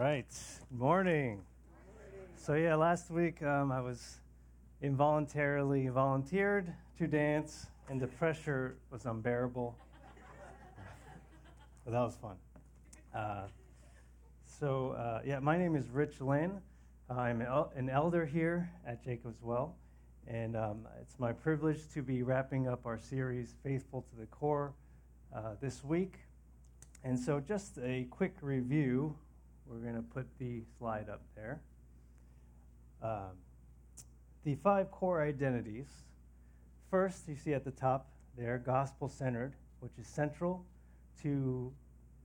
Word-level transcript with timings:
right. 0.00 0.32
Good 0.70 0.78
morning. 0.78 1.42
So, 2.34 2.54
yeah, 2.54 2.74
last 2.74 3.10
week 3.10 3.42
um, 3.42 3.70
I 3.70 3.82
was 3.82 4.20
involuntarily 4.80 5.88
volunteered 5.88 6.72
to 6.96 7.06
dance, 7.06 7.66
and 7.90 8.00
the 8.00 8.06
pressure 8.06 8.78
was 8.90 9.04
unbearable. 9.04 9.76
but 11.84 11.90
that 11.90 12.00
was 12.00 12.16
fun. 12.16 12.36
Uh, 13.14 13.48
so, 14.46 14.92
uh, 14.92 15.20
yeah, 15.22 15.38
my 15.38 15.58
name 15.58 15.76
is 15.76 15.90
Rich 15.90 16.22
Lynn. 16.22 16.62
I'm 17.10 17.42
an 17.42 17.90
elder 17.90 18.24
here 18.24 18.70
at 18.86 19.04
Jacob's 19.04 19.42
Well, 19.42 19.76
and 20.26 20.56
um, 20.56 20.88
it's 21.02 21.18
my 21.18 21.34
privilege 21.34 21.80
to 21.92 22.00
be 22.00 22.22
wrapping 22.22 22.68
up 22.68 22.86
our 22.86 22.98
series, 22.98 23.54
Faithful 23.62 24.06
to 24.08 24.16
the 24.18 24.26
Core, 24.28 24.72
uh, 25.36 25.56
this 25.60 25.84
week. 25.84 26.14
And 27.04 27.20
so, 27.20 27.38
just 27.38 27.76
a 27.76 28.06
quick 28.08 28.36
review 28.40 29.14
we're 29.70 29.78
going 29.78 29.94
to 29.94 30.02
put 30.02 30.26
the 30.38 30.62
slide 30.78 31.08
up 31.08 31.22
there. 31.36 31.60
Um, 33.02 33.38
the 34.44 34.56
five 34.56 34.90
core 34.90 35.22
identities. 35.22 35.86
First, 36.90 37.28
you 37.28 37.36
see 37.36 37.54
at 37.54 37.64
the 37.64 37.70
top 37.70 38.10
there, 38.36 38.58
gospel 38.58 39.08
centered, 39.08 39.54
which 39.78 39.92
is 39.98 40.08
central 40.08 40.64
to 41.22 41.72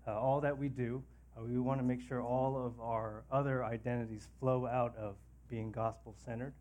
uh, 0.07 0.19
all 0.19 0.41
that 0.41 0.57
we 0.57 0.69
do. 0.69 1.03
Uh, 1.37 1.43
we 1.43 1.59
want 1.59 1.79
to 1.79 1.83
make 1.85 2.01
sure 2.01 2.21
all 2.21 2.57
of 2.57 2.79
our 2.79 3.23
other 3.31 3.63
identities 3.63 4.27
flow 4.39 4.65
out 4.65 4.95
of 4.97 5.15
being 5.49 5.71
gospel 5.71 6.15
centered. 6.25 6.53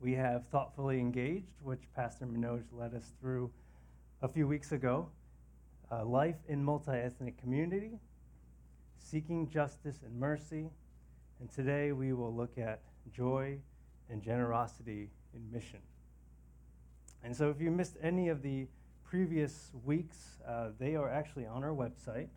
We 0.00 0.12
have 0.14 0.46
thoughtfully 0.48 1.00
engaged, 1.00 1.46
which 1.62 1.82
Pastor 1.96 2.26
Manoj 2.26 2.62
led 2.72 2.94
us 2.94 3.12
through 3.20 3.50
a 4.22 4.28
few 4.28 4.46
weeks 4.46 4.72
ago. 4.72 5.08
Uh, 5.90 6.04
life 6.04 6.36
in 6.48 6.62
multi 6.62 6.92
ethnic 6.92 7.40
community, 7.40 7.98
seeking 8.98 9.48
justice 9.48 10.00
and 10.04 10.18
mercy. 10.18 10.70
And 11.40 11.50
today 11.50 11.92
we 11.92 12.12
will 12.12 12.34
look 12.34 12.58
at 12.58 12.80
joy 13.12 13.58
and 14.10 14.22
generosity 14.22 15.10
in 15.34 15.50
mission. 15.52 15.80
And 17.24 17.36
so, 17.36 17.50
if 17.50 17.60
you 17.60 17.70
missed 17.70 17.96
any 18.02 18.28
of 18.28 18.42
the 18.42 18.66
previous 19.04 19.72
weeks, 19.84 20.38
uh, 20.46 20.68
they 20.78 20.94
are 20.94 21.08
actually 21.08 21.46
on 21.46 21.64
our 21.64 21.74
website. 21.74 22.28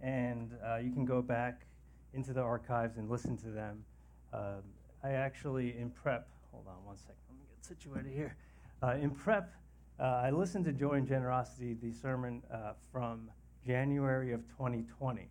And 0.00 0.50
uh, 0.66 0.76
you 0.76 0.92
can 0.92 1.04
go 1.04 1.22
back 1.22 1.66
into 2.12 2.32
the 2.32 2.40
archives 2.40 2.96
and 2.96 3.08
listen 3.08 3.36
to 3.38 3.48
them. 3.48 3.84
Uh, 4.32 4.56
I 5.02 5.10
actually, 5.10 5.76
in 5.78 5.90
prep, 5.90 6.28
hold 6.50 6.66
on 6.66 6.84
one 6.84 6.96
second, 6.96 7.16
let 7.28 7.38
me 7.38 7.44
get 7.48 7.64
situated 7.64 8.12
here. 8.12 8.36
Uh, 8.82 8.96
in 9.00 9.10
prep, 9.10 9.52
uh, 9.98 10.22
I 10.24 10.30
listened 10.30 10.64
to 10.66 10.72
Joy 10.72 10.94
and 10.94 11.06
Generosity, 11.06 11.76
the 11.80 11.92
sermon 11.92 12.42
uh, 12.52 12.72
from 12.92 13.30
January 13.64 14.32
of 14.32 14.40
2020. 14.48 15.28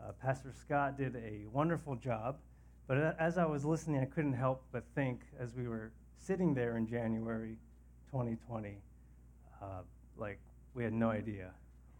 Uh, 0.00 0.12
Pastor 0.22 0.52
Scott 0.52 0.96
did 0.96 1.16
a 1.16 1.46
wonderful 1.52 1.96
job, 1.96 2.36
but 2.86 3.16
as 3.18 3.38
I 3.38 3.44
was 3.44 3.64
listening, 3.64 4.00
I 4.00 4.04
couldn't 4.04 4.34
help 4.34 4.62
but 4.72 4.84
think 4.94 5.20
as 5.40 5.54
we 5.54 5.66
were 5.66 5.92
sitting 6.18 6.54
there 6.54 6.76
in 6.76 6.86
January 6.86 7.58
2020, 8.10 8.78
uh, 9.60 9.66
like 10.16 10.38
we 10.74 10.84
had 10.84 10.92
no 10.92 11.10
idea 11.10 11.50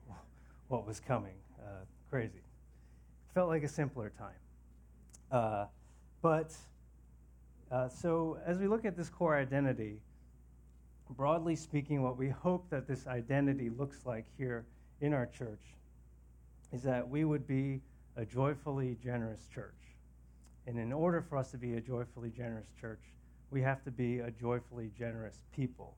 what 0.68 0.86
was 0.86 1.00
coming. 1.00 1.34
Uh, 1.58 1.84
crazy. 2.10 2.42
Felt 3.34 3.48
like 3.48 3.64
a 3.64 3.68
simpler 3.68 4.12
time. 4.18 4.40
Uh, 5.32 5.66
but 6.22 6.54
uh, 7.70 7.88
so 7.88 8.38
as 8.46 8.58
we 8.58 8.68
look 8.68 8.84
at 8.84 8.96
this 8.96 9.08
core 9.08 9.36
identity, 9.36 10.00
broadly 11.10 11.56
speaking, 11.56 12.02
what 12.02 12.16
we 12.16 12.28
hope 12.28 12.68
that 12.70 12.86
this 12.86 13.06
identity 13.06 13.70
looks 13.70 14.06
like 14.06 14.26
here 14.38 14.64
in 15.00 15.12
our 15.12 15.26
church 15.26 15.60
is 16.76 16.82
that 16.82 17.08
we 17.08 17.24
would 17.24 17.46
be 17.46 17.80
a 18.16 18.24
joyfully 18.26 18.98
generous 19.02 19.48
church. 19.52 19.72
And 20.66 20.78
in 20.78 20.92
order 20.92 21.22
for 21.22 21.38
us 21.38 21.50
to 21.52 21.56
be 21.56 21.74
a 21.74 21.80
joyfully 21.80 22.30
generous 22.30 22.66
church, 22.78 23.00
we 23.50 23.62
have 23.62 23.82
to 23.84 23.90
be 23.90 24.18
a 24.18 24.30
joyfully 24.30 24.90
generous 24.98 25.38
people. 25.54 25.96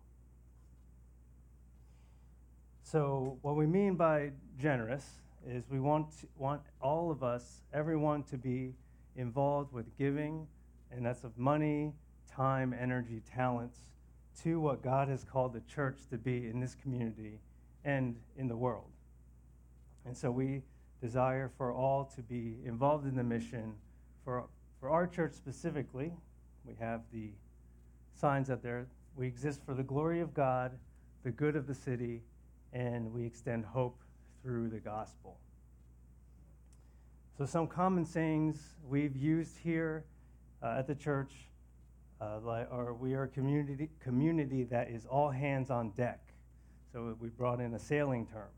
So, 2.85 3.39
what 3.43 3.57
we 3.57 3.67
mean 3.67 3.97
by 3.97 4.31
generous 4.61 5.05
is 5.45 5.65
we 5.69 5.81
want, 5.81 6.07
want 6.37 6.63
all 6.81 7.11
of 7.11 7.25
us, 7.25 7.61
everyone, 7.75 8.23
to 8.25 8.39
be 8.39 8.73
involved 9.17 9.73
with 9.73 9.87
giving, 9.99 10.47
and 10.93 11.05
that's 11.05 11.25
of 11.25 11.37
money, 11.37 11.93
time, 12.31 12.73
energy, 12.73 13.21
talents, 13.35 13.79
to 14.43 14.61
what 14.61 14.83
God 14.83 15.09
has 15.09 15.25
called 15.25 15.55
the 15.55 15.63
church 15.63 15.99
to 16.11 16.17
be 16.17 16.47
in 16.47 16.61
this 16.61 16.77
community 16.77 17.41
and 17.85 18.15
in 18.37 18.47
the 18.47 18.57
world. 18.57 18.91
And 20.09 20.17
so 20.17 20.31
we 20.31 20.63
desire 21.03 21.51
for 21.59 21.71
all 21.71 22.11
to 22.17 22.23
be 22.23 22.57
involved 22.65 23.07
in 23.07 23.15
the 23.15 23.23
mission. 23.23 23.75
For, 24.25 24.45
for 24.81 24.89
our 24.89 25.07
church 25.07 25.35
specifically, 25.35 26.11
we 26.65 26.73
have 26.81 27.03
the 27.13 27.29
signs 28.15 28.49
up 28.49 28.63
there. 28.63 28.87
We 29.17 29.27
exist 29.27 29.61
for 29.67 29.75
the 29.75 29.83
glory 29.83 30.21
of 30.21 30.33
God, 30.33 30.73
the 31.25 31.31
good 31.31 31.57
of 31.57 31.67
the 31.67 31.75
city, 31.75 32.23
and 32.73 33.13
we 33.13 33.27
extend 33.27 33.67
hope 33.67 34.01
through 34.43 34.71
the 34.71 34.79
gospel. 34.79 35.37
So, 37.37 37.45
some 37.45 37.67
common 37.67 38.07
sayings 38.07 38.77
we've 38.89 39.15
used 39.15 39.59
here 39.59 40.05
uh, 40.63 40.77
at 40.79 40.87
the 40.87 40.95
church 40.95 41.33
uh, 42.23 42.41
are 42.71 42.95
we 42.95 43.13
are 43.13 43.25
a 43.25 43.29
community, 43.29 43.91
community 44.01 44.65
that 44.65 44.89
is 44.89 45.05
all 45.05 45.29
hands 45.31 45.69
on 45.69 45.91
deck. 45.91 46.21
So, 46.95 47.15
we 47.21 47.29
brought 47.29 47.61
in 47.61 47.75
a 47.75 47.79
sailing 47.79 48.27
term. 48.27 48.49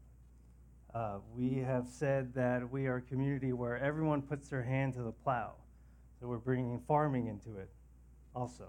Uh, 0.92 1.18
we 1.36 1.58
have 1.58 1.86
said 1.86 2.34
that 2.34 2.68
we 2.68 2.88
are 2.88 2.96
a 2.96 3.02
community 3.02 3.52
where 3.52 3.78
everyone 3.78 4.20
puts 4.20 4.48
their 4.48 4.62
hand 4.62 4.92
to 4.94 5.02
the 5.02 5.12
plow. 5.12 5.52
So 6.18 6.26
we're 6.26 6.38
bringing 6.38 6.80
farming 6.88 7.28
into 7.28 7.58
it 7.58 7.70
also. 8.34 8.68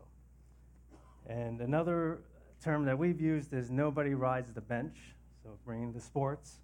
And 1.28 1.62
another 1.62 2.20
term 2.64 2.86
that 2.86 2.98
we've 2.98 3.20
used 3.20 3.54
is 3.54 3.72
nobody 3.72 4.14
rides 4.14 4.54
the 4.54 4.62
bench, 4.62 4.98
so 5.44 5.58
bringing 5.66 5.92
the 5.94 6.00
sports. 6.00 6.60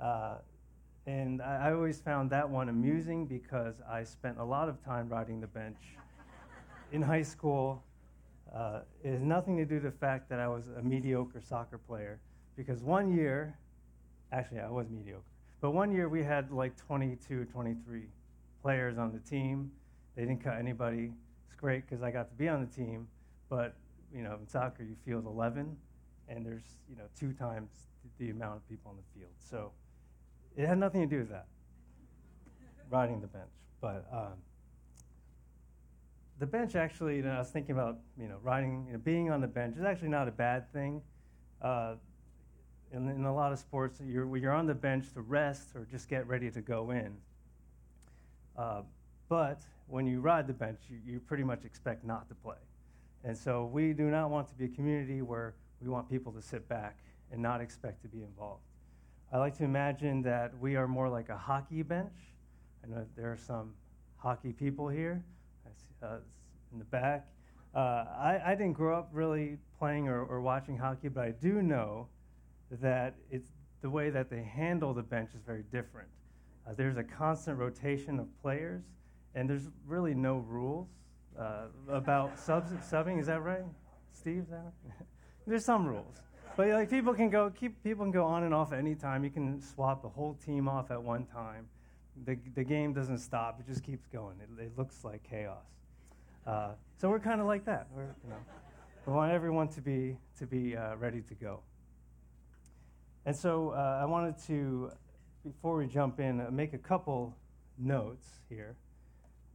Uh, 0.00 0.38
and 1.06 1.40
I, 1.40 1.68
I, 1.68 1.72
always 1.72 2.00
found 2.00 2.30
that 2.30 2.48
one 2.48 2.68
amusing 2.68 3.26
because 3.26 3.76
I 3.88 4.02
spent 4.02 4.38
a 4.38 4.44
lot 4.44 4.68
of 4.68 4.84
time 4.84 5.08
riding 5.08 5.40
the 5.40 5.46
bench 5.46 5.78
in 6.92 7.00
high 7.00 7.22
school. 7.22 7.84
Uh, 8.52 8.80
it 9.04 9.12
has 9.12 9.22
nothing 9.22 9.56
to 9.58 9.64
do 9.64 9.74
with 9.74 9.84
the 9.84 9.90
fact 9.92 10.28
that 10.30 10.40
I 10.40 10.48
was 10.48 10.68
a 10.76 10.82
mediocre 10.82 11.40
soccer 11.40 11.78
player, 11.78 12.18
because 12.56 12.82
one 12.82 13.12
year 13.12 13.56
Actually, 14.32 14.60
I 14.60 14.68
was 14.68 14.88
mediocre. 14.88 15.22
But 15.60 15.72
one 15.72 15.92
year 15.92 16.08
we 16.08 16.22
had 16.22 16.50
like 16.50 16.76
22, 16.76 17.44
23 17.46 18.02
players 18.62 18.98
on 18.98 19.12
the 19.12 19.18
team. 19.18 19.70
They 20.16 20.22
didn't 20.22 20.42
cut 20.42 20.56
anybody. 20.58 21.12
It's 21.46 21.56
great 21.56 21.88
because 21.88 22.02
I 22.02 22.10
got 22.10 22.28
to 22.30 22.34
be 22.36 22.48
on 22.48 22.60
the 22.60 22.74
team. 22.74 23.08
But, 23.48 23.74
you 24.14 24.22
know, 24.22 24.38
in 24.40 24.48
soccer, 24.48 24.82
you 24.82 24.96
field 25.04 25.26
11, 25.26 25.76
and 26.28 26.46
there's, 26.46 26.62
you 26.88 26.96
know, 26.96 27.04
two 27.18 27.32
times 27.32 27.70
the 28.18 28.30
amount 28.30 28.56
of 28.56 28.68
people 28.68 28.90
on 28.90 28.96
the 28.96 29.18
field. 29.18 29.32
So 29.38 29.72
it 30.56 30.66
had 30.66 30.78
nothing 30.78 31.00
to 31.00 31.06
do 31.06 31.18
with 31.18 31.30
that, 31.30 31.46
riding 32.88 33.20
the 33.20 33.26
bench. 33.26 33.50
But 33.80 34.06
um, 34.12 34.34
the 36.38 36.46
bench 36.46 36.76
actually, 36.76 37.16
you 37.16 37.22
know, 37.22 37.32
I 37.32 37.38
was 37.38 37.50
thinking 37.50 37.72
about, 37.72 37.98
you 38.18 38.28
know, 38.28 38.36
riding, 38.42 38.84
you 38.86 38.92
know, 38.94 38.98
being 38.98 39.30
on 39.30 39.40
the 39.40 39.48
bench 39.48 39.76
is 39.76 39.84
actually 39.84 40.08
not 40.08 40.28
a 40.28 40.32
bad 40.32 40.72
thing. 40.72 41.02
Uh, 41.60 41.94
in, 42.92 43.08
in 43.08 43.24
a 43.24 43.34
lot 43.34 43.52
of 43.52 43.58
sports, 43.58 44.00
you're, 44.04 44.36
you're 44.36 44.52
on 44.52 44.66
the 44.66 44.74
bench 44.74 45.12
to 45.14 45.20
rest 45.20 45.70
or 45.74 45.86
just 45.90 46.08
get 46.08 46.26
ready 46.26 46.50
to 46.50 46.60
go 46.60 46.90
in. 46.90 47.16
Uh, 48.56 48.82
but 49.28 49.60
when 49.86 50.06
you 50.06 50.20
ride 50.20 50.46
the 50.46 50.52
bench, 50.52 50.80
you, 50.88 50.98
you 51.04 51.20
pretty 51.20 51.44
much 51.44 51.64
expect 51.64 52.04
not 52.04 52.28
to 52.28 52.34
play. 52.34 52.56
And 53.24 53.36
so 53.36 53.70
we 53.72 53.92
do 53.92 54.04
not 54.04 54.30
want 54.30 54.48
to 54.48 54.54
be 54.54 54.64
a 54.64 54.68
community 54.68 55.22
where 55.22 55.54
we 55.80 55.88
want 55.88 56.10
people 56.10 56.32
to 56.32 56.42
sit 56.42 56.68
back 56.68 56.98
and 57.32 57.40
not 57.40 57.60
expect 57.60 58.02
to 58.02 58.08
be 58.08 58.22
involved. 58.22 58.62
I 59.32 59.38
like 59.38 59.56
to 59.58 59.64
imagine 59.64 60.22
that 60.22 60.58
we 60.58 60.74
are 60.76 60.88
more 60.88 61.08
like 61.08 61.28
a 61.28 61.36
hockey 61.36 61.82
bench. 61.82 62.12
I 62.82 62.88
know 62.88 63.06
there 63.16 63.30
are 63.30 63.36
some 63.36 63.74
hockey 64.16 64.52
people 64.52 64.88
here 64.88 65.22
uh, 66.02 66.16
in 66.72 66.78
the 66.78 66.84
back. 66.86 67.28
Uh, 67.74 67.78
I, 68.18 68.40
I, 68.46 68.54
didn't 68.56 68.72
grow 68.72 68.98
up 68.98 69.10
really 69.12 69.56
playing 69.78 70.08
or, 70.08 70.24
or 70.24 70.40
watching 70.40 70.76
hockey, 70.76 71.06
but 71.06 71.24
I 71.24 71.30
do 71.30 71.62
know 71.62 72.08
that 72.80 73.14
it's 73.30 73.48
the 73.82 73.90
way 73.90 74.10
that 74.10 74.30
they 74.30 74.42
handle 74.42 74.94
the 74.94 75.02
bench 75.02 75.30
is 75.34 75.42
very 75.42 75.64
different. 75.72 76.08
Uh, 76.66 76.74
there's 76.76 76.96
a 76.96 77.02
constant 77.02 77.58
rotation 77.58 78.18
of 78.20 78.26
players, 78.42 78.82
and 79.34 79.48
there's 79.48 79.68
really 79.86 80.14
no 80.14 80.38
rules 80.38 80.88
uh, 81.38 81.66
about 81.88 82.38
subs- 82.38 82.72
subbing. 82.90 83.18
Is 83.20 83.26
that 83.26 83.42
right, 83.42 83.64
Steve? 84.12 84.46
That 84.50 84.72
right? 84.84 85.06
there's 85.46 85.64
some 85.64 85.86
rules, 85.86 86.20
but 86.56 86.68
like 86.68 86.90
people 86.90 87.14
can 87.14 87.30
go 87.30 87.50
keep 87.50 87.82
people 87.82 88.04
can 88.04 88.12
go 88.12 88.24
on 88.24 88.44
and 88.44 88.54
off 88.54 88.72
at 88.72 88.78
any 88.78 88.94
time. 88.94 89.24
You 89.24 89.30
can 89.30 89.60
swap 89.60 90.02
the 90.02 90.08
whole 90.08 90.34
team 90.34 90.68
off 90.68 90.90
at 90.90 91.02
one 91.02 91.24
time. 91.24 91.66
The 92.24 92.36
the 92.54 92.64
game 92.64 92.92
doesn't 92.92 93.18
stop; 93.18 93.58
it 93.60 93.66
just 93.66 93.82
keeps 93.82 94.06
going. 94.06 94.36
It, 94.40 94.62
it 94.62 94.78
looks 94.78 95.04
like 95.04 95.22
chaos. 95.22 95.64
Uh, 96.46 96.72
so 96.98 97.08
we're 97.08 97.20
kind 97.20 97.40
of 97.40 97.46
like 97.46 97.64
that. 97.66 97.86
We're, 97.94 98.14
you 98.24 98.30
know, 98.30 98.36
we 99.06 99.12
want 99.12 99.32
everyone 99.32 99.68
to 99.68 99.80
be 99.80 100.16
to 100.38 100.46
be 100.46 100.76
uh, 100.76 100.96
ready 100.96 101.22
to 101.22 101.34
go. 101.34 101.60
And 103.26 103.36
so 103.36 103.70
uh, 103.70 104.00
I 104.02 104.06
wanted 104.06 104.36
to, 104.46 104.90
before 105.44 105.76
we 105.76 105.86
jump 105.86 106.20
in, 106.20 106.40
uh, 106.40 106.50
make 106.50 106.72
a 106.72 106.78
couple 106.78 107.36
notes 107.78 108.26
here. 108.48 108.76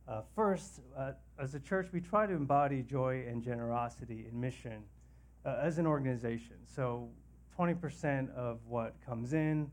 Uh, 0.07 0.21
first, 0.35 0.81
uh, 0.95 1.13
as 1.39 1.55
a 1.55 1.59
church, 1.59 1.87
we 1.91 1.99
try 1.99 2.27
to 2.27 2.33
embody 2.33 2.83
joy 2.83 3.25
and 3.27 3.43
generosity 3.43 4.27
in 4.31 4.39
mission 4.39 4.83
uh, 5.45 5.57
as 5.59 5.79
an 5.79 5.87
organization. 5.87 6.57
So, 6.63 7.09
20% 7.57 8.33
of 8.35 8.59
what 8.67 8.93
comes 9.03 9.33
in, 9.33 9.71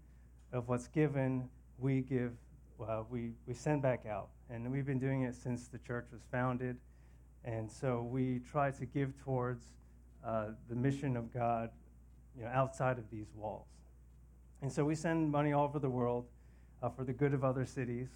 of 0.52 0.68
what's 0.68 0.86
given, 0.86 1.48
we 1.78 2.00
give, 2.00 2.32
uh, 2.80 3.02
we, 3.10 3.32
we 3.46 3.52
send 3.52 3.82
back 3.82 4.06
out. 4.06 4.28
And 4.48 4.70
we've 4.70 4.86
been 4.86 5.00
doing 5.00 5.22
it 5.22 5.34
since 5.34 5.66
the 5.66 5.78
church 5.78 6.06
was 6.12 6.22
founded. 6.30 6.76
And 7.44 7.70
so 7.70 8.02
we 8.02 8.40
try 8.48 8.70
to 8.70 8.86
give 8.86 9.18
towards 9.24 9.64
the 10.22 10.76
mission 10.76 11.16
of 11.16 11.34
God 11.34 11.70
you 12.38 12.44
know, 12.44 12.50
outside 12.54 12.98
of 12.98 13.10
these 13.10 13.26
walls. 13.34 13.66
And 14.62 14.72
so 14.72 14.84
we 14.84 14.94
send 14.94 15.30
money 15.30 15.52
all 15.52 15.64
over 15.64 15.80
the 15.80 15.90
world 15.90 16.26
uh, 16.82 16.88
for 16.88 17.02
the 17.02 17.12
good 17.12 17.34
of 17.34 17.42
other 17.42 17.66
cities 17.66 18.08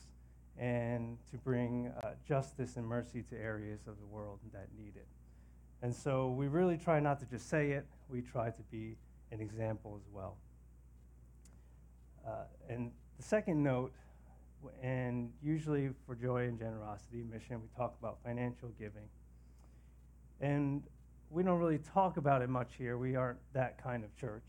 and 0.58 1.18
to 1.30 1.36
bring 1.38 1.92
uh, 2.02 2.10
justice 2.26 2.76
and 2.76 2.86
mercy 2.86 3.22
to 3.30 3.36
areas 3.36 3.80
of 3.88 3.98
the 3.98 4.06
world 4.06 4.38
that 4.52 4.68
need 4.78 4.92
it. 4.94 5.08
And 5.82 5.94
so 5.94 6.30
we 6.30 6.46
really 6.46 6.78
try 6.78 7.00
not 7.00 7.18
to 7.20 7.26
just 7.26 7.50
say 7.50 7.72
it, 7.72 7.84
we 8.08 8.22
try 8.22 8.50
to 8.50 8.62
be 8.70 8.96
an 9.32 9.40
example 9.40 10.00
as 10.00 10.08
well. 10.12 10.36
Uh, 12.26 12.44
and 12.68 12.92
the 13.16 13.22
second 13.22 13.62
note, 13.62 13.92
and 14.82 15.32
usually 15.42 15.90
for 16.06 16.14
joy 16.14 16.44
and 16.44 16.58
generosity 16.58 17.24
mission, 17.30 17.60
we 17.60 17.68
talk 17.76 17.96
about 17.98 18.18
financial 18.24 18.70
giving. 18.78 19.08
And 20.40 20.84
we 21.28 21.42
don't 21.42 21.58
really 21.58 21.78
talk 21.78 22.16
about 22.18 22.40
it 22.40 22.48
much 22.48 22.70
here. 22.78 22.96
We 22.96 23.16
aren't 23.16 23.38
that 23.52 23.82
kind 23.82 24.04
of 24.04 24.16
church. 24.16 24.44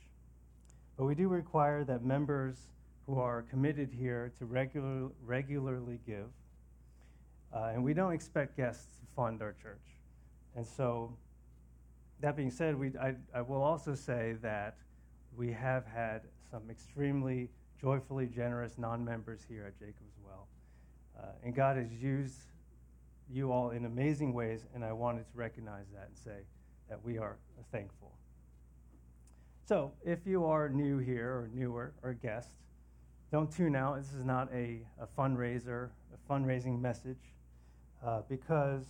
But 0.98 1.06
we 1.06 1.16
do 1.16 1.28
require 1.28 1.84
that 1.84 2.04
members 2.04 2.58
who 3.06 3.20
are 3.20 3.44
committed 3.44 3.92
here 3.92 4.32
to 4.40 4.46
regular, 4.46 5.10
regularly 5.24 6.00
give. 6.06 6.28
Uh, 7.54 7.72
and 7.74 7.84
we 7.84 7.94
don't 7.94 8.12
expect 8.12 8.58
guests 8.58 8.98
to 8.98 9.06
fund 9.16 9.42
our 9.42 9.56
church. 9.62 9.86
And 10.56 10.66
so, 10.66 11.16
that 12.20 12.36
being 12.36 12.50
said, 12.50 12.78
we, 12.78 12.92
I, 13.00 13.14
I 13.34 13.42
will 13.42 13.62
also 13.62 13.94
say 13.94 14.36
that 14.42 14.76
we 15.38 15.52
have 15.52 15.86
had 15.86 16.22
some 16.52 16.64
extremely 16.70 17.50
joyfully 17.80 18.26
generous 18.26 18.78
non 18.78 19.06
members 19.06 19.42
here 19.48 19.66
at 19.68 19.78
Jacob's 19.80 20.18
Well. 20.26 20.48
Uh, 21.18 21.28
and 21.44 21.56
God 21.56 21.78
has 21.78 21.92
used 21.92 22.40
you 23.30 23.52
all 23.52 23.70
in 23.70 23.86
amazing 23.86 24.34
ways, 24.34 24.66
and 24.74 24.84
I 24.84 24.94
wanted 24.94 25.30
to 25.32 25.38
recognize 25.38 25.86
that 25.94 26.08
and 26.08 26.18
say 26.18 26.44
that 26.90 27.04
we 27.04 27.18
are 27.18 27.38
thankful. 27.72 28.12
So, 29.68 29.92
if 30.06 30.20
you 30.26 30.46
are 30.46 30.70
new 30.70 30.98
here 30.98 31.28
or 31.28 31.50
newer 31.54 31.92
or 32.02 32.12
a 32.12 32.16
guest, 32.16 32.52
don't 33.34 33.52
tune 33.52 33.76
out. 33.76 33.98
This 33.98 34.14
is 34.14 34.24
not 34.24 34.48
a, 34.54 34.80
a 34.98 35.06
fundraiser, 35.20 35.90
a 36.14 36.32
fundraising 36.32 36.80
message, 36.80 37.36
uh, 38.02 38.22
because 38.30 38.86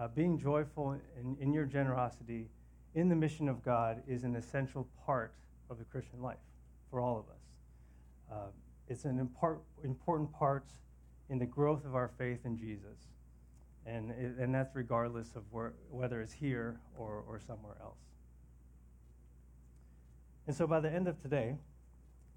uh, 0.00 0.08
being 0.08 0.38
joyful 0.38 0.98
in, 1.20 1.36
in 1.38 1.52
your 1.52 1.66
generosity 1.66 2.48
in 2.94 3.10
the 3.10 3.14
mission 3.14 3.46
of 3.46 3.62
God 3.62 4.02
is 4.08 4.24
an 4.24 4.36
essential 4.36 4.88
part 5.04 5.34
of 5.68 5.76
the 5.76 5.84
Christian 5.84 6.22
life 6.22 6.38
for 6.90 6.98
all 6.98 7.18
of 7.18 7.26
us. 7.28 7.42
Uh, 8.32 8.50
it's 8.88 9.04
an 9.04 9.18
important 9.84 10.32
part 10.32 10.64
in 11.28 11.38
the 11.38 11.44
growth 11.44 11.84
of 11.84 11.94
our 11.94 12.10
faith 12.16 12.46
in 12.46 12.56
Jesus. 12.56 13.10
And, 13.84 14.12
it, 14.12 14.36
and 14.38 14.54
that's 14.54 14.74
regardless 14.74 15.36
of 15.36 15.42
where, 15.50 15.74
whether 15.90 16.22
it's 16.22 16.32
here 16.32 16.80
or, 16.96 17.22
or 17.28 17.38
somewhere 17.46 17.76
else. 17.82 17.98
And 20.46 20.54
so 20.54 20.66
by 20.66 20.80
the 20.80 20.92
end 20.92 21.08
of 21.08 21.20
today, 21.20 21.56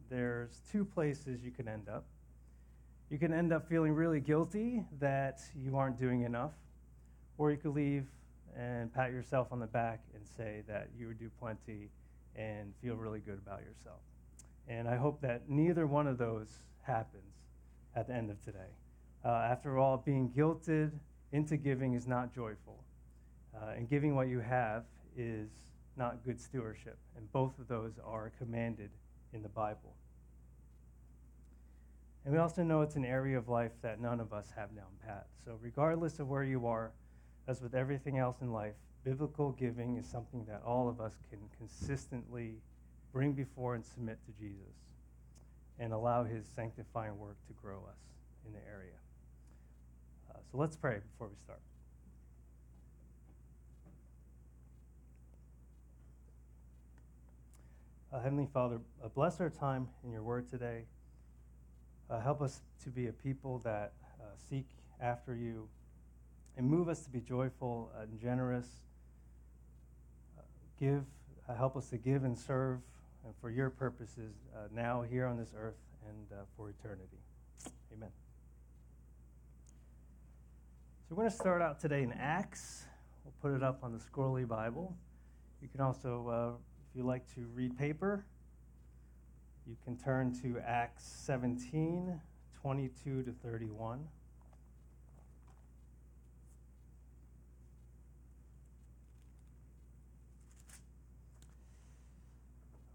there's 0.10 0.62
two 0.72 0.84
places 0.84 1.44
you 1.44 1.52
can 1.52 1.68
end 1.68 1.88
up. 1.88 2.06
You 3.10 3.20
can 3.20 3.34
end 3.34 3.54
up 3.54 3.68
feeling 3.68 3.94
really 3.94 4.20
guilty 4.20 4.84
that 5.00 5.42
you 5.56 5.78
aren't 5.78 6.00
doing 6.00 6.24
enough, 6.24 6.54
or 7.38 7.52
you 7.52 7.58
could 7.58 7.74
leave 7.74 8.08
and 8.58 8.94
pat 8.94 9.12
yourself 9.12 9.48
on 9.52 9.60
the 9.60 9.68
back 9.68 10.02
and 10.16 10.24
say 10.38 10.64
that 10.68 10.90
you 10.98 11.08
would 11.08 11.20
do 11.20 11.30
plenty 11.40 11.90
and 12.36 12.74
feel 12.82 12.96
really 12.96 13.20
good 13.20 13.40
about 13.46 13.62
yourself. 13.62 14.00
And 14.68 14.88
I 14.88 14.96
hope 14.96 15.22
that 15.22 15.50
neither 15.50 15.86
one 15.88 16.08
of 16.08 16.18
those 16.18 16.50
happens 16.82 17.34
at 17.96 18.08
the 18.08 18.14
end 18.14 18.30
of 18.32 18.44
today. 18.44 18.72
Uh, 19.24 19.30
after 19.30 19.78
all, 19.78 19.98
being 19.98 20.32
guilted 20.36 20.92
into 21.32 21.58
giving 21.58 21.94
is 21.94 22.08
not 22.08 22.34
joyful. 22.34 22.84
Uh, 23.56 23.72
and 23.76 23.90
giving 23.90 24.16
what 24.16 24.28
you 24.28 24.40
have 24.40 24.84
is 25.18 25.50
not 26.00 26.24
good 26.26 26.42
stewardship. 26.42 26.98
And 27.16 27.32
both 27.32 27.60
of 27.60 27.68
those 27.68 28.00
are 28.04 28.32
commanded 28.40 28.90
in 29.34 29.44
the 29.44 29.50
Bible. 29.50 29.94
And 32.26 32.34
we 32.34 32.40
also 32.40 32.64
know 32.64 32.82
it's 32.82 32.96
an 32.96 33.06
area 33.06 33.38
of 33.38 33.48
life 33.48 33.72
that 33.82 34.02
none 34.02 34.20
of 34.20 34.34
us 34.34 34.52
have 34.56 34.76
down 34.76 34.86
pat. 35.06 35.28
So, 35.46 35.58
regardless 35.62 36.20
of 36.20 36.28
where 36.28 36.44
you 36.44 36.66
are, 36.66 36.92
as 37.48 37.62
with 37.62 37.76
everything 37.76 38.18
else 38.18 38.42
in 38.42 38.52
life, 38.52 38.74
biblical 39.04 39.52
giving 39.52 39.98
is 39.98 40.08
something 40.08 40.46
that 40.46 40.62
all 40.66 40.90
of 40.90 41.00
us 41.00 41.18
can 41.30 41.40
consistently 41.58 42.56
bring 43.14 43.34
before 43.34 43.76
and 43.76 43.86
submit 43.86 44.20
to 44.26 44.32
Jesus 44.40 44.76
and 45.80 45.94
allow 45.94 46.24
his 46.24 46.46
sanctifying 46.56 47.18
work 47.18 47.38
to 47.48 47.54
grow 47.54 47.78
us 47.90 48.00
in 48.46 48.54
the 48.54 48.60
area. 48.70 48.98
Uh, 50.30 50.40
so 50.52 50.58
let's 50.58 50.76
pray 50.76 51.00
before 51.12 51.28
we 51.28 51.36
start. 51.44 51.60
Uh, 58.20 58.24
Heavenly 58.24 58.48
Father, 58.54 58.82
uh, 59.02 59.08
bless 59.08 59.40
our 59.40 59.50
time 59.50 59.88
in 60.04 60.12
your 60.12 60.24
word 60.24 60.50
today. 60.50 60.84
Uh, 62.10 62.20
help 62.20 62.42
us 62.42 62.60
to 62.84 62.90
be 62.90 63.08
a 63.08 63.14
people 63.14 63.60
that 63.60 63.94
uh, 64.20 64.24
seek 64.50 64.66
after 65.00 65.36
you 65.36 65.70
and 66.58 66.68
move 66.68 66.90
us 66.90 67.00
to 67.02 67.10
be 67.10 67.22
joyful 67.22 67.92
and 68.02 68.20
generous. 68.20 68.68
Uh, 70.38 70.42
give, 70.78 71.06
help 71.58 71.78
us 71.78 71.90
to 71.92 71.98
give 71.98 72.26
and 72.26 72.38
serve 72.38 72.80
and 73.24 73.34
for 73.40 73.50
your 73.50 73.70
purposes 73.70 74.34
uh, 74.54 74.68
now 74.76 75.02
here 75.02 75.26
on 75.26 75.38
this 75.38 75.54
earth 75.56 75.80
and 76.10 76.38
uh, 76.38 76.44
for 76.58 76.70
eternity. 76.70 77.20
Amen. 77.94 78.10
So 81.08 81.16
we're 81.16 81.24
going 81.24 81.30
to 81.30 81.38
start 81.38 81.62
out 81.62 81.80
today 81.80 82.04
in 82.04 82.12
Acts. 82.12 82.84
We'll 83.24 83.34
put 83.42 83.56
it 83.56 83.64
up 83.64 83.80
on 83.82 83.94
the 83.94 84.00
Scorley 84.00 84.46
Bible. 84.46 84.94
You 85.62 85.70
can 85.70 85.80
also, 85.80 86.58
uh, 86.60 86.69
if 86.90 86.98
you 86.98 87.04
like 87.04 87.32
to 87.36 87.42
read 87.54 87.78
paper, 87.78 88.26
you 89.68 89.76
can 89.84 89.96
turn 89.96 90.34
to 90.42 90.60
Acts 90.66 91.04
17, 91.26 92.20
22 92.62 93.24
to 93.24 93.32
31. 93.44 94.08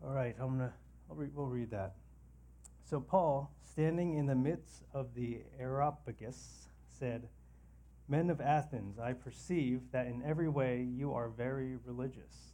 All 0.02 0.12
right, 0.12 0.34
I'm 0.40 0.58
gonna, 0.58 0.72
re- 1.08 1.28
we'll 1.32 1.46
read 1.46 1.70
that. 1.70 1.94
So 2.82 3.00
Paul, 3.00 3.52
standing 3.62 4.18
in 4.18 4.26
the 4.26 4.34
midst 4.34 4.82
of 4.92 5.14
the 5.14 5.38
Areopagus, 5.58 6.68
said, 6.98 7.28
Men 8.08 8.28
of 8.28 8.40
Athens, 8.40 8.98
I 8.98 9.12
perceive 9.12 9.80
that 9.92 10.06
in 10.06 10.22
every 10.26 10.48
way 10.48 10.82
you 10.82 11.14
are 11.14 11.28
very 11.28 11.76
religious. 11.86 12.53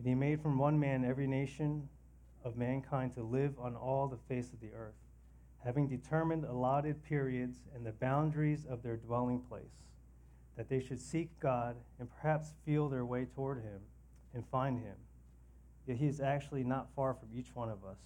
And 0.00 0.08
he 0.08 0.14
made 0.14 0.40
from 0.40 0.56
one 0.56 0.80
man 0.80 1.04
every 1.04 1.26
nation 1.26 1.86
of 2.42 2.56
mankind 2.56 3.14
to 3.16 3.22
live 3.22 3.52
on 3.60 3.76
all 3.76 4.08
the 4.08 4.16
face 4.16 4.50
of 4.52 4.60
the 4.60 4.72
earth, 4.74 4.94
having 5.62 5.86
determined 5.86 6.44
allotted 6.44 7.04
periods 7.04 7.58
and 7.74 7.84
the 7.84 7.92
boundaries 7.92 8.64
of 8.64 8.82
their 8.82 8.96
dwelling 8.96 9.40
place, 9.40 9.90
that 10.56 10.70
they 10.70 10.80
should 10.80 11.00
seek 11.00 11.38
God 11.38 11.76
and 11.98 12.08
perhaps 12.10 12.54
feel 12.64 12.88
their 12.88 13.04
way 13.04 13.26
toward 13.26 13.58
him 13.58 13.80
and 14.32 14.42
find 14.48 14.78
him 14.78 14.96
Yet 15.90 15.98
he 15.98 16.06
is 16.06 16.20
actually 16.20 16.62
not 16.62 16.94
far 16.94 17.14
from 17.14 17.30
each 17.34 17.54
one 17.54 17.68
of 17.68 17.84
us. 17.84 17.98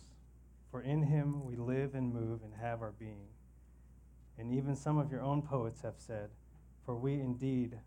For 0.71 0.81
in 0.81 1.03
him 1.03 1.45
we 1.45 1.57
live 1.57 1.95
and 1.95 2.15
move 2.15 2.41
and 2.43 2.55
have 2.55 2.81
our 2.81 2.93
being. 2.93 3.29
And 4.39 4.51
even 4.53 4.75
some 4.75 4.97
of 4.97 5.13
your 5.13 5.21
own 5.21 5.43
poets 5.43 5.83
have 5.83 5.97
said, 5.99 6.31
For 6.87 6.97
we 6.97 7.21
indeed, 7.21 7.79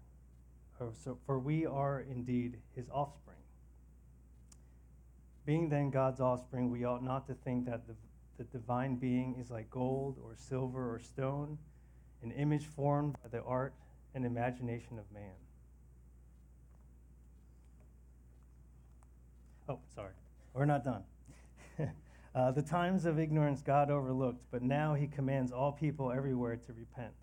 for 1.26 1.40
we 1.40 1.66
are 1.66 2.02
indeed 2.02 2.58
his 2.76 2.90
offspring. 2.90 3.37
Being 5.48 5.70
then 5.70 5.92
God's 5.92 6.20
offspring, 6.20 6.70
we 6.70 6.84
ought 6.84 7.02
not 7.02 7.26
to 7.28 7.34
think 7.34 7.68
that 7.68 7.88
the, 7.88 7.96
the 8.38 8.44
divine 8.44 8.98
being 8.98 9.38
is 9.40 9.50
like 9.50 9.70
gold 9.72 10.18
or 10.22 10.36
silver 10.36 10.94
or 10.94 11.00
stone, 11.00 11.58
an 12.22 12.32
image 12.32 12.66
formed 12.66 13.16
by 13.24 13.30
the 13.30 13.42
art 13.44 13.74
and 14.14 14.26
imagination 14.26 15.00
of 15.00 15.10
man. 15.14 15.32
Oh, 19.70 19.80
sorry. 19.96 20.12
We're 20.54 20.66
not 20.66 20.84
done. 20.84 21.04
uh, 22.36 22.52
the 22.52 22.62
times 22.62 23.06
of 23.06 23.18
ignorance 23.18 23.62
God 23.62 23.90
overlooked, 23.90 24.44
but 24.52 24.64
now 24.64 24.96
he 24.96 25.08
commands 25.08 25.54
all 25.54 25.72
people 25.72 26.12
everywhere 26.12 26.58
to 26.58 26.74
repent, 26.74 27.14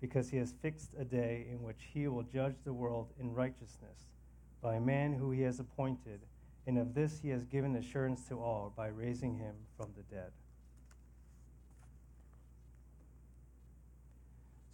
because 0.00 0.28
he 0.28 0.38
has 0.38 0.54
fixed 0.60 0.90
a 0.98 1.04
day 1.04 1.46
in 1.48 1.62
which 1.62 1.88
he 1.94 2.08
will 2.08 2.24
judge 2.24 2.56
the 2.64 2.72
world 2.72 3.12
in 3.20 3.32
righteousness 3.32 4.08
by 4.60 4.74
a 4.74 4.80
man 4.80 5.12
who 5.12 5.30
he 5.30 5.42
has 5.42 5.60
appointed, 5.60 6.20
and 6.66 6.78
of 6.78 6.94
this 6.94 7.20
he 7.20 7.30
has 7.30 7.44
given 7.44 7.76
assurance 7.76 8.26
to 8.28 8.38
all 8.38 8.72
by 8.76 8.88
raising 8.88 9.36
him 9.36 9.54
from 9.76 9.88
the 9.96 10.02
dead. 10.14 10.30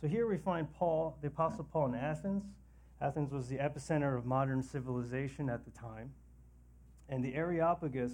So 0.00 0.08
here 0.08 0.26
we 0.26 0.36
find 0.36 0.72
Paul, 0.74 1.16
the 1.20 1.28
Apostle 1.28 1.64
Paul 1.64 1.86
in 1.86 1.94
Athens. 1.94 2.44
Athens 3.00 3.32
was 3.32 3.48
the 3.48 3.56
epicenter 3.56 4.16
of 4.16 4.26
modern 4.26 4.62
civilization 4.62 5.48
at 5.48 5.64
the 5.64 5.70
time. 5.70 6.12
And 7.08 7.24
the 7.24 7.34
Areopagus 7.34 8.12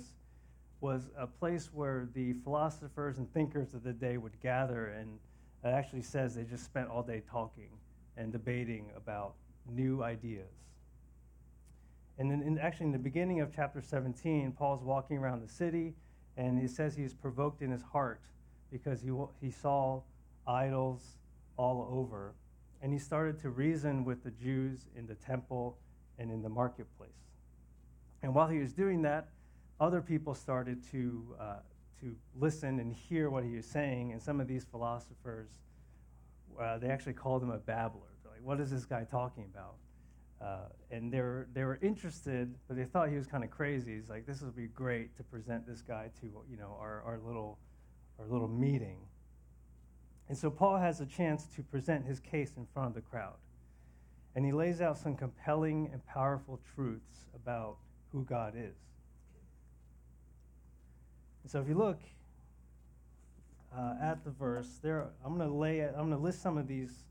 was 0.80 1.10
a 1.16 1.26
place 1.26 1.70
where 1.72 2.08
the 2.14 2.34
philosophers 2.44 3.18
and 3.18 3.32
thinkers 3.32 3.74
of 3.74 3.82
the 3.82 3.92
day 3.92 4.16
would 4.16 4.40
gather, 4.40 4.86
and 4.86 5.18
it 5.64 5.68
actually 5.68 6.02
says 6.02 6.34
they 6.34 6.44
just 6.44 6.64
spent 6.64 6.88
all 6.88 7.02
day 7.02 7.22
talking 7.30 7.70
and 8.16 8.32
debating 8.32 8.90
about 8.96 9.34
new 9.68 10.02
ideas. 10.02 10.52
And 12.22 12.40
in, 12.40 12.58
actually, 12.60 12.86
in 12.86 12.92
the 12.92 13.00
beginning 13.00 13.40
of 13.40 13.52
chapter 13.52 13.80
17, 13.80 14.52
Paul's 14.52 14.84
walking 14.84 15.18
around 15.18 15.42
the 15.42 15.52
city, 15.52 15.92
and 16.36 16.56
he 16.56 16.68
says 16.68 16.94
he's 16.94 17.14
provoked 17.14 17.62
in 17.62 17.72
his 17.72 17.82
heart 17.82 18.20
because 18.70 19.00
he, 19.00 19.10
he 19.40 19.50
saw 19.50 20.00
idols 20.46 21.16
all 21.56 21.88
over. 21.90 22.34
And 22.80 22.92
he 22.92 22.98
started 23.00 23.40
to 23.40 23.50
reason 23.50 24.04
with 24.04 24.22
the 24.22 24.30
Jews 24.30 24.86
in 24.96 25.04
the 25.08 25.16
temple 25.16 25.76
and 26.16 26.30
in 26.30 26.42
the 26.42 26.48
marketplace. 26.48 27.10
And 28.22 28.32
while 28.32 28.46
he 28.46 28.60
was 28.60 28.72
doing 28.72 29.02
that, 29.02 29.26
other 29.80 30.00
people 30.00 30.32
started 30.32 30.80
to, 30.92 31.24
uh, 31.40 31.54
to 32.02 32.14
listen 32.38 32.78
and 32.78 32.92
hear 32.92 33.30
what 33.30 33.42
he 33.42 33.56
was 33.56 33.66
saying. 33.66 34.12
And 34.12 34.22
some 34.22 34.40
of 34.40 34.46
these 34.46 34.64
philosophers, 34.64 35.48
uh, 36.60 36.78
they 36.78 36.86
actually 36.86 37.14
called 37.14 37.42
him 37.42 37.50
a 37.50 37.58
babbler. 37.58 38.14
They're 38.22 38.34
like, 38.34 38.44
what 38.44 38.60
is 38.60 38.70
this 38.70 38.84
guy 38.84 39.02
talking 39.10 39.44
about? 39.52 39.74
Uh, 40.42 40.56
and 40.90 41.12
they 41.12 41.20
were, 41.20 41.46
they 41.54 41.62
were 41.62 41.78
interested, 41.82 42.52
but 42.66 42.76
they 42.76 42.84
thought 42.84 43.08
he 43.08 43.16
was 43.16 43.26
kind 43.26 43.44
of 43.44 43.50
crazy. 43.50 43.94
He's 43.94 44.08
like, 44.08 44.26
this 44.26 44.40
would 44.42 44.56
be 44.56 44.66
great 44.66 45.16
to 45.16 45.22
present 45.22 45.66
this 45.66 45.82
guy 45.82 46.10
to 46.20 46.26
you 46.50 46.56
know, 46.56 46.76
our, 46.80 47.02
our, 47.06 47.20
little, 47.24 47.58
our 48.18 48.26
little 48.26 48.48
meeting. 48.48 48.98
And 50.28 50.36
so 50.36 50.50
Paul 50.50 50.78
has 50.78 51.00
a 51.00 51.06
chance 51.06 51.46
to 51.56 51.62
present 51.62 52.04
his 52.04 52.18
case 52.18 52.52
in 52.56 52.66
front 52.74 52.88
of 52.88 52.94
the 52.94 53.02
crowd. 53.02 53.36
And 54.34 54.44
he 54.44 54.52
lays 54.52 54.80
out 54.80 54.98
some 54.98 55.14
compelling 55.14 55.90
and 55.92 56.04
powerful 56.06 56.58
truths 56.74 57.26
about 57.34 57.76
who 58.10 58.24
God 58.24 58.54
is. 58.56 58.76
And 61.42 61.50
so 61.50 61.60
if 61.60 61.68
you 61.68 61.74
look 61.74 62.00
uh, 63.76 63.94
at 64.00 64.24
the 64.24 64.30
verse, 64.30 64.80
there 64.82 65.06
I'm 65.24 65.36
going 65.36 65.48
to 65.48 65.54
lay 65.54 65.80
I'm 65.80 65.94
going 65.94 66.10
to 66.10 66.16
list 66.16 66.42
some 66.42 66.56
of 66.56 66.66
these 66.66 67.04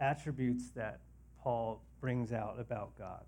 attributes 0.00 0.70
that 0.70 1.00
Paul 1.44 1.82
brings 2.00 2.32
out 2.32 2.56
about 2.58 2.96
God. 2.98 3.22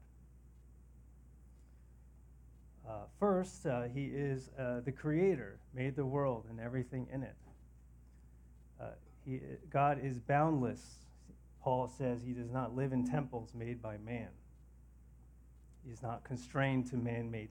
Uh, 2.88 2.92
first, 3.20 3.66
uh, 3.66 3.82
he 3.82 4.06
is 4.06 4.48
uh, 4.58 4.80
the 4.80 4.92
creator, 4.92 5.58
made 5.74 5.96
the 5.96 6.06
world 6.06 6.46
and 6.48 6.58
everything 6.58 7.06
in 7.12 7.22
it. 7.22 7.34
Uh, 8.80 8.84
he, 9.26 9.40
God 9.70 10.00
is 10.02 10.18
boundless. 10.18 10.80
Paul 11.62 11.88
says 11.88 12.22
he 12.24 12.32
does 12.32 12.50
not 12.50 12.74
live 12.74 12.92
in 12.92 13.06
temples 13.06 13.50
made 13.54 13.82
by 13.82 13.98
man. 13.98 14.28
He's 15.86 16.02
not 16.02 16.24
constrained 16.24 16.88
to 16.90 16.96
man 16.96 17.30
made 17.30 17.50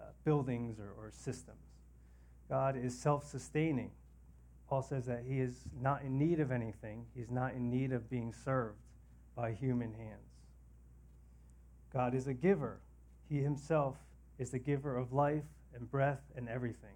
uh, 0.00 0.04
buildings 0.24 0.78
or, 0.78 0.92
or 0.96 1.10
systems. 1.10 1.58
God 2.48 2.76
is 2.76 2.96
self 2.96 3.28
sustaining. 3.28 3.90
Paul 4.68 4.82
says 4.82 5.06
that 5.06 5.24
he 5.26 5.40
is 5.40 5.54
not 5.80 6.02
in 6.02 6.18
need 6.18 6.38
of 6.38 6.52
anything, 6.52 7.06
he's 7.16 7.30
not 7.30 7.54
in 7.54 7.68
need 7.68 7.92
of 7.92 8.08
being 8.08 8.32
served 8.32 8.85
by 9.36 9.52
human 9.52 9.92
hands. 9.92 10.32
God 11.92 12.14
is 12.14 12.26
a 12.26 12.34
giver. 12.34 12.80
He 13.28 13.38
himself 13.38 13.96
is 14.38 14.50
the 14.50 14.58
giver 14.58 14.96
of 14.96 15.12
life 15.12 15.44
and 15.74 15.90
breath 15.90 16.22
and 16.36 16.48
everything. 16.48 16.90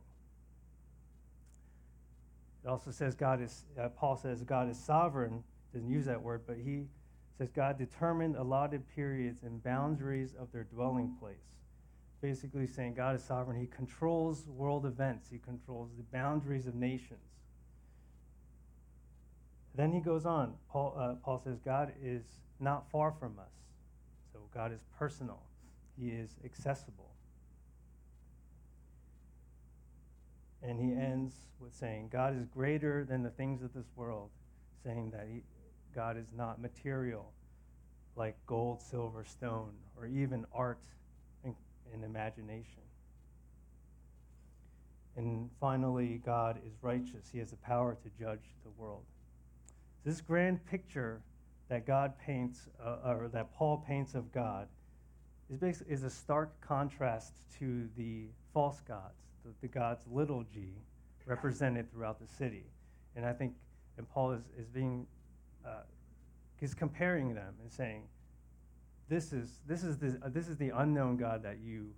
It 2.65 2.69
also 2.69 2.91
says 2.91 3.15
God 3.15 3.41
is, 3.41 3.65
uh, 3.81 3.89
Paul 3.89 4.17
says 4.17 4.43
God 4.43 4.69
is 4.69 4.79
sovereign, 4.79 5.43
doesn't 5.73 5.89
use 5.89 6.07
that 6.07 6.21
word, 6.21 6.43
but 6.47 6.57
he 6.57 6.87
says 7.39 7.51
God 7.51 7.79
determined 7.79 8.37
allotted 8.37 8.83
periods 8.95 9.43
and 9.43 9.63
boundaries 9.63 10.35
of 10.39 10.53
their 10.53 10.65
dwelling 10.65 11.17
place. 11.19 11.37
Basically, 12.21 12.67
saying 12.67 12.95
God 12.95 13.17
is 13.17 13.25
sovereign. 13.25 13.59
He 13.59 13.67
controls 13.67 14.47
world 14.47 14.85
events, 14.85 15.29
He 15.31 15.39
controls 15.39 15.91
the 15.97 16.03
boundaries 16.13 16.67
of 16.67 16.75
nations. 16.75 17.21
Then 19.81 19.93
he 19.93 20.01
goes 20.01 20.27
on. 20.27 20.53
Paul, 20.69 20.95
uh, 20.95 21.15
Paul 21.25 21.41
says 21.43 21.59
God 21.65 21.95
is 22.05 22.23
not 22.61 22.91
far 22.91 23.13
from 23.19 23.39
us. 23.39 23.55
So 24.31 24.41
God 24.53 24.75
is 24.75 24.81
personal, 24.99 25.41
He 25.99 26.09
is 26.09 26.37
accessible. 26.45 27.09
And 30.63 30.79
he 30.79 30.93
ends 30.93 31.33
with 31.59 31.75
saying, 31.75 32.11
God 32.13 32.39
is 32.39 32.45
greater 32.45 33.07
than 33.07 33.23
the 33.23 33.31
things 33.31 33.63
of 33.63 33.73
this 33.73 33.87
world, 33.97 34.29
saying 34.85 35.13
that 35.13 35.27
he, 35.33 35.43
God 35.95 36.19
is 36.19 36.27
not 36.37 36.61
material 36.61 37.33
like 38.17 38.37
gold, 38.47 38.83
silver, 38.83 39.25
stone, 39.25 39.73
or 39.97 40.07
even 40.07 40.45
art 40.53 40.83
and, 41.43 41.55
and 41.95 42.05
imagination. 42.05 42.83
And 45.17 45.49
finally, 45.59 46.21
God 46.23 46.59
is 46.67 46.75
righteous. 46.83 47.31
He 47.33 47.39
has 47.39 47.53
the 47.53 47.57
power 47.57 47.97
to 48.03 48.23
judge 48.23 48.45
the 48.63 48.71
world. 48.77 49.05
This 50.05 50.21
grand 50.21 50.65
picture 50.67 51.21
that 51.69 51.87
God 51.87 52.15
paints, 52.19 52.69
uh, 52.85 52.97
or 53.05 53.29
that 53.33 53.55
Paul 53.55 53.85
paints 53.87 54.15
of 54.15 54.33
God, 54.33 54.67
is 55.51 55.59
basically 55.59 55.93
is 55.93 56.03
a 56.05 56.11
stark 56.11 56.59
contrast 56.61 57.35
to 57.59 57.89
the 57.97 58.27
false 58.55 58.81
gods, 58.81 59.21
the, 59.45 59.53
the 59.61 59.69
gods 59.69 60.05
little 60.11 60.45
g, 60.45 60.73
represented 61.27 61.91
throughout 61.93 62.19
the 62.21 62.27
city. 62.27 62.65
And 63.17 63.27
I 63.27 63.33
think, 63.33 63.53
and 63.99 64.09
Paul 64.09 64.33
is, 64.33 64.43
is 64.59 64.69
being 64.69 65.07
uh, 65.67 65.83
he's 66.57 66.75
comparing 66.75 67.35
them 67.35 67.55
and 67.63 67.71
saying, 67.71 68.05
"This 69.09 69.33
is 69.33 69.61
this 69.67 69.85
is 69.85 69.99
the 69.99 70.19
uh, 70.23 70.29
this 70.29 70.49
is 70.49 70.57
the 70.57 70.71
unknown 70.71 71.17
God 71.17 71.43
that 71.43 71.59
you 71.59 71.91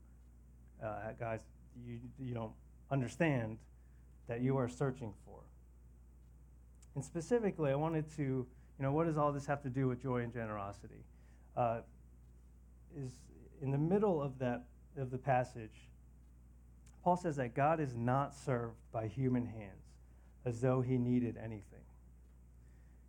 uh, 0.82 1.12
guys 1.18 1.40
you 1.86 2.00
you 2.18 2.34
don't 2.34 2.52
understand 2.90 3.58
that 4.26 4.40
you 4.40 4.56
are 4.56 4.68
searching 4.68 5.12
for." 5.24 5.40
And 6.94 7.04
specifically, 7.04 7.70
I 7.70 7.74
wanted 7.74 8.04
to, 8.16 8.22
you 8.22 8.46
know, 8.78 8.92
what 8.92 9.06
does 9.06 9.16
all 9.16 9.32
this 9.32 9.46
have 9.46 9.62
to 9.62 9.70
do 9.70 9.88
with 9.88 10.02
joy 10.02 10.18
and 10.18 10.32
generosity? 10.32 11.04
Uh, 11.56 11.80
is 12.96 13.10
in 13.60 13.70
the 13.70 13.78
middle 13.78 14.20
of 14.20 14.38
that 14.38 14.64
of 14.98 15.10
the 15.10 15.18
passage, 15.18 15.88
Paul 17.02 17.16
says 17.16 17.36
that 17.36 17.54
God 17.54 17.80
is 17.80 17.94
not 17.94 18.34
served 18.34 18.76
by 18.92 19.06
human 19.06 19.46
hands, 19.46 19.96
as 20.44 20.60
though 20.60 20.80
he 20.80 20.96
needed 20.98 21.36
anything. 21.42 21.80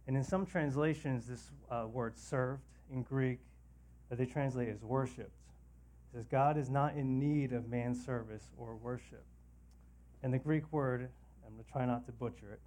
And 0.08 0.18
in 0.18 0.24
some 0.24 0.46
translations, 0.46 1.28
this 1.28 1.52
uh, 1.70 1.88
word 1.88 2.18
served 2.18 2.64
in 2.92 3.04
Greek, 3.04 3.40
that 4.10 4.18
they 4.18 4.26
translate 4.26 4.70
as 4.70 4.84
worshiped. 4.84 5.32
It 6.12 6.18
says, 6.18 6.28
God 6.28 6.58
is 6.58 6.70
not 6.70 6.96
in 6.96 7.20
need 7.20 7.54
of 7.54 7.70
man's 7.70 8.04
service 8.04 8.50
or 8.58 8.76
worship. 8.76 9.24
And 10.22 10.34
the 10.34 10.40
Greek 10.40 10.72
word, 10.72 11.10
I'm 11.46 11.54
going 11.54 11.64
to 11.64 11.72
try 11.72 11.86
not 11.86 12.06
to 12.06 12.12
butcher 12.12 12.52
it, 12.54 12.60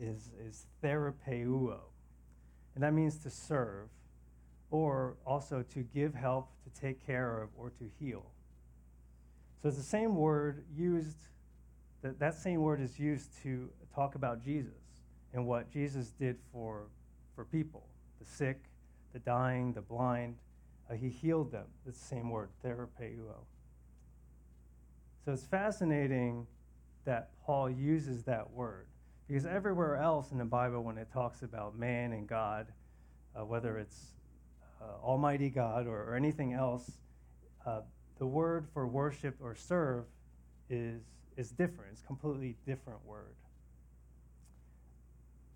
is, 0.00 0.30
is 0.46 0.66
therapeuo. 0.82 1.78
And 2.74 2.84
that 2.84 2.92
means 2.92 3.16
to 3.18 3.30
serve, 3.30 3.88
or 4.70 5.16
also 5.26 5.64
to 5.72 5.82
give 5.94 6.14
help, 6.14 6.50
to 6.64 6.80
take 6.80 7.04
care 7.06 7.40
of, 7.40 7.48
or 7.56 7.70
to 7.70 7.90
heal. 7.98 8.26
So 9.62 9.68
it's 9.68 9.78
the 9.78 9.82
same 9.82 10.16
word 10.16 10.64
used, 10.76 11.16
that, 12.02 12.18
that 12.18 12.34
same 12.34 12.60
word 12.60 12.80
is 12.80 12.98
used 12.98 13.30
to 13.42 13.70
talk 13.94 14.14
about 14.14 14.44
Jesus 14.44 14.74
and 15.32 15.46
what 15.46 15.70
Jesus 15.70 16.12
did 16.18 16.36
for, 16.52 16.88
for 17.34 17.44
people 17.44 17.86
the 18.18 18.24
sick, 18.24 18.64
the 19.12 19.18
dying, 19.20 19.72
the 19.72 19.80
blind. 19.82 20.36
Uh, 20.90 20.94
he 20.94 21.08
healed 21.08 21.52
them. 21.52 21.66
It's 21.86 21.98
the 21.98 22.06
same 22.06 22.30
word, 22.30 22.48
therapeuo. 22.64 23.44
So 25.24 25.32
it's 25.32 25.44
fascinating 25.44 26.46
that 27.04 27.30
Paul 27.44 27.68
uses 27.68 28.22
that 28.24 28.50
word 28.50 28.86
because 29.26 29.46
everywhere 29.46 29.96
else 29.96 30.30
in 30.30 30.38
the 30.38 30.44
Bible, 30.44 30.82
when 30.82 30.98
it 30.98 31.10
talks 31.12 31.42
about 31.42 31.78
man 31.78 32.12
and 32.12 32.28
God, 32.28 32.66
uh, 33.34 33.44
whether 33.44 33.78
it's 33.78 34.12
uh, 34.80 35.04
Almighty 35.04 35.50
God 35.50 35.86
or, 35.86 36.04
or 36.04 36.14
anything 36.14 36.52
else, 36.52 36.92
uh, 37.66 37.80
the 38.18 38.26
word 38.26 38.66
for 38.72 38.86
worship 38.86 39.36
or 39.42 39.54
serve 39.54 40.04
is, 40.70 41.02
is 41.36 41.50
different. 41.50 41.92
It's 41.92 42.02
a 42.02 42.06
completely 42.06 42.56
different 42.66 43.04
word. 43.04 43.34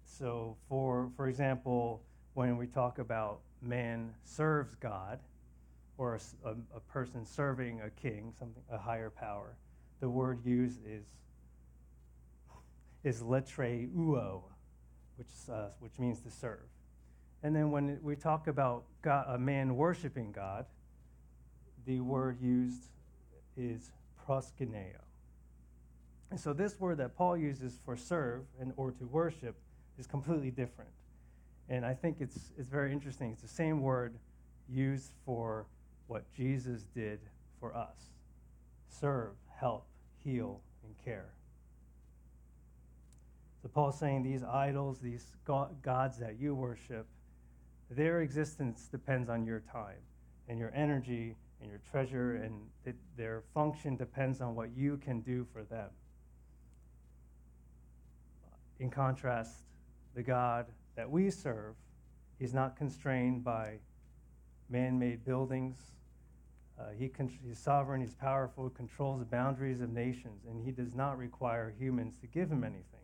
so, 0.05 0.57
for, 0.69 1.11
for 1.17 1.29
example, 1.29 2.03
when 2.35 2.57
we 2.57 2.67
talk 2.67 2.99
about 2.99 3.41
man 3.63 4.13
serves 4.25 4.75
God, 4.75 5.21
or 6.01 6.15
a, 6.15 6.49
a, 6.49 6.53
a, 6.77 6.81
person 6.81 7.27
serving 7.27 7.83
a 7.83 7.91
king, 7.91 8.33
something 8.39 8.63
a 8.73 8.79
higher 8.79 9.11
power, 9.11 9.55
the 10.01 10.09
word 10.09 10.39
used 10.47 10.81
is 10.87 11.05
is 13.05 13.23
latreuo, 13.23 14.43
which 15.17 15.29
uh, 15.51 15.69
which 15.79 15.99
means 15.99 16.21
to 16.21 16.31
serve. 16.31 16.69
And 17.43 17.57
then 17.57 17.71
when 17.71 17.99
we 18.03 18.17
talk 18.17 18.47
about 18.47 18.85
God, 19.03 19.27
a 19.29 19.39
man 19.39 19.77
worshiping 19.77 20.33
God, 20.33 20.67
the 21.87 22.01
word 22.01 22.41
used 22.41 22.89
is 23.57 23.91
proskuneo. 24.27 25.01
And 26.31 26.39
so 26.39 26.53
this 26.53 26.79
word 26.79 26.99
that 26.99 27.17
Paul 27.17 27.37
uses 27.37 27.79
for 27.85 27.97
serve 27.97 28.43
and 28.61 28.73
or 28.77 28.93
to 28.93 29.05
worship 29.07 29.57
is 29.99 30.07
completely 30.07 30.51
different. 30.51 30.91
And 31.69 31.85
I 31.85 31.95
think 31.95 32.19
it's, 32.21 32.53
it's 32.59 32.69
very 32.69 32.93
interesting. 32.93 33.31
It's 33.33 33.43
the 33.43 33.49
same 33.49 33.81
word 33.81 34.15
used 34.69 35.13
for 35.25 35.67
what 36.07 36.31
Jesus 36.33 36.83
did 36.95 37.21
for 37.59 37.75
us 37.75 38.11
serve, 38.89 39.33
help, 39.57 39.87
heal, 40.19 40.61
and 40.85 40.95
care. 41.05 41.31
So 43.63 43.69
Paul's 43.69 43.99
saying 43.99 44.23
these 44.23 44.43
idols, 44.43 45.01
these 45.01 45.27
gods 45.45 46.19
that 46.19 46.39
you 46.39 46.55
worship, 46.55 47.07
their 47.91 48.23
existence 48.23 48.89
depends 48.91 49.29
on 49.29 49.45
your 49.45 49.61
time 49.61 49.99
and 50.49 50.59
your 50.59 50.73
energy 50.75 51.37
and 51.61 51.69
your 51.69 51.81
treasure, 51.91 52.37
and 52.37 52.55
their 53.17 53.43
function 53.53 53.97
depends 53.97 54.41
on 54.41 54.55
what 54.55 54.71
you 54.75 54.97
can 54.97 55.21
do 55.21 55.47
for 55.53 55.63
them. 55.63 55.91
In 58.79 58.91
contrast, 58.91 59.65
the 60.15 60.23
God 60.23 60.67
that 60.97 61.11
we 61.11 61.31
serve, 61.31 61.75
he's 62.39 62.55
not 62.55 62.77
constrained 62.77 63.45
by 63.45 63.79
man 64.71 64.99
made 64.99 65.23
buildings. 65.23 65.77
Uh, 66.81 66.85
he 66.99 67.09
con- 67.09 67.29
he's 67.47 67.59
sovereign, 67.59 68.01
he's 68.01 68.15
powerful, 68.15 68.71
controls 68.71 69.19
the 69.19 69.27
boundaries 69.27 69.83
of 69.83 69.91
nations, 69.91 70.47
and 70.49 70.65
he 70.65 70.71
does 70.71 70.95
not 70.95 71.19
require 71.19 71.75
humans 71.79 72.17
to 72.17 72.27
give 72.27 72.51
him 72.51 72.65
anything 72.65 73.00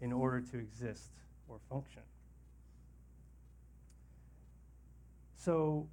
in 0.00 0.12
order 0.12 0.40
to 0.40 0.58
exist 0.58 1.10
or 1.48 1.58
function. 1.68 2.02
So 5.34 5.88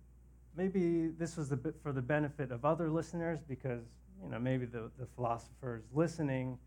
maybe 0.58 1.08
this 1.08 1.38
was 1.38 1.50
bit 1.50 1.76
for 1.82 1.92
the 1.92 2.02
benefit 2.02 2.52
of 2.52 2.66
other 2.66 2.90
listeners 2.90 3.40
because 3.48 3.84
you 4.24 4.30
know 4.30 4.40
maybe 4.40 4.66
the, 4.66 4.90
the 5.00 5.06
philosophers 5.16 5.84
listening 5.94 6.58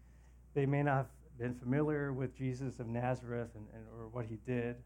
they 0.54 0.66
may 0.66 0.82
not 0.82 0.96
have 0.96 1.06
been 1.38 1.54
familiar 1.54 2.12
with 2.12 2.36
jesus 2.36 2.78
of 2.80 2.86
nazareth 2.86 3.50
and, 3.54 3.66
and 3.74 3.84
or 3.96 4.08
what 4.08 4.26
he 4.26 4.38
did. 4.46 4.76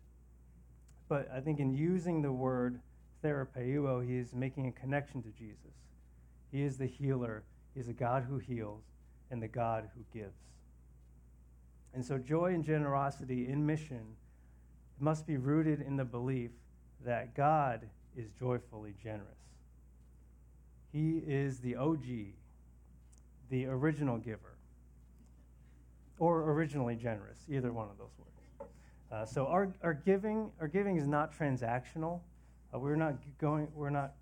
But 1.09 1.29
i 1.35 1.41
think 1.41 1.59
in 1.59 1.73
using 1.73 2.23
the 2.23 2.33
word 2.33 2.81
therapeuo 3.23 4.05
he 4.07 4.17
is 4.17 4.35
making 4.35 4.67
a 4.69 4.73
connection 4.73 5.23
to 5.23 5.29
jesus. 5.31 5.77
He 6.51 6.63
is 6.63 6.77
the 6.77 6.87
healer. 6.87 7.45
He 7.75 7.81
is 7.81 7.89
a 7.89 7.95
god 7.95 8.25
who 8.29 8.39
heals 8.39 8.85
and 9.31 9.43
the 9.43 9.49
god 9.49 9.89
who 9.95 10.19
gives 10.19 10.52
and 11.95 12.05
so, 12.05 12.19
joy 12.19 12.55
and 12.55 12.65
generosity 12.65 13.49
in 13.49 13.67
mission 13.67 14.17
must 14.99 15.27
be 15.27 15.37
rooted 15.37 15.81
in 15.81 15.97
the 15.97 16.05
belief 16.05 16.51
that 17.05 17.35
God 17.35 17.89
is 18.17 18.31
joyfully 18.39 18.95
generous. 19.03 19.27
He 20.93 21.23
is 21.27 21.59
the 21.59 21.77
OG, 21.77 22.05
the 23.51 23.67
original 23.67 24.19
giver, 24.19 24.57
or 26.19 26.51
originally 26.53 26.97
generous, 26.97 27.39
either 27.49 27.73
one 27.73 27.89
of 27.89 27.99
those 27.99 28.13
words. 28.19 28.73
Uh, 29.11 29.27
so 29.27 29.47
our, 29.47 29.73
our 29.83 29.93
giving 29.93 30.51
our 30.61 30.69
giving 30.69 30.97
is 30.97 31.07
not 31.07 31.37
transactional. 31.37 32.21
Uh, 32.75 32.79
we're 32.79 32.97
not 32.97 33.17
going 33.39 33.69
we're 33.75 33.91
not 33.91 34.13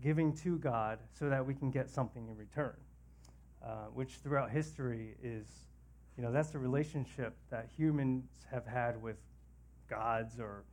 giving 0.00 0.32
to 0.32 0.58
God 0.58 0.98
so 1.18 1.28
that 1.28 1.44
we 1.44 1.54
can 1.54 1.70
get 1.70 1.90
something 1.90 2.28
in 2.28 2.36
return, 2.36 2.76
uh, 3.64 3.86
which 3.94 4.14
throughout 4.22 4.50
history 4.50 5.16
is 5.22 5.46
you 6.16 6.22
know, 6.22 6.32
that's 6.32 6.50
the 6.50 6.58
relationship 6.58 7.36
that 7.50 7.68
humans 7.76 8.24
have 8.50 8.66
had 8.66 9.00
with 9.02 9.16
gods 9.88 10.38
or 10.38 10.64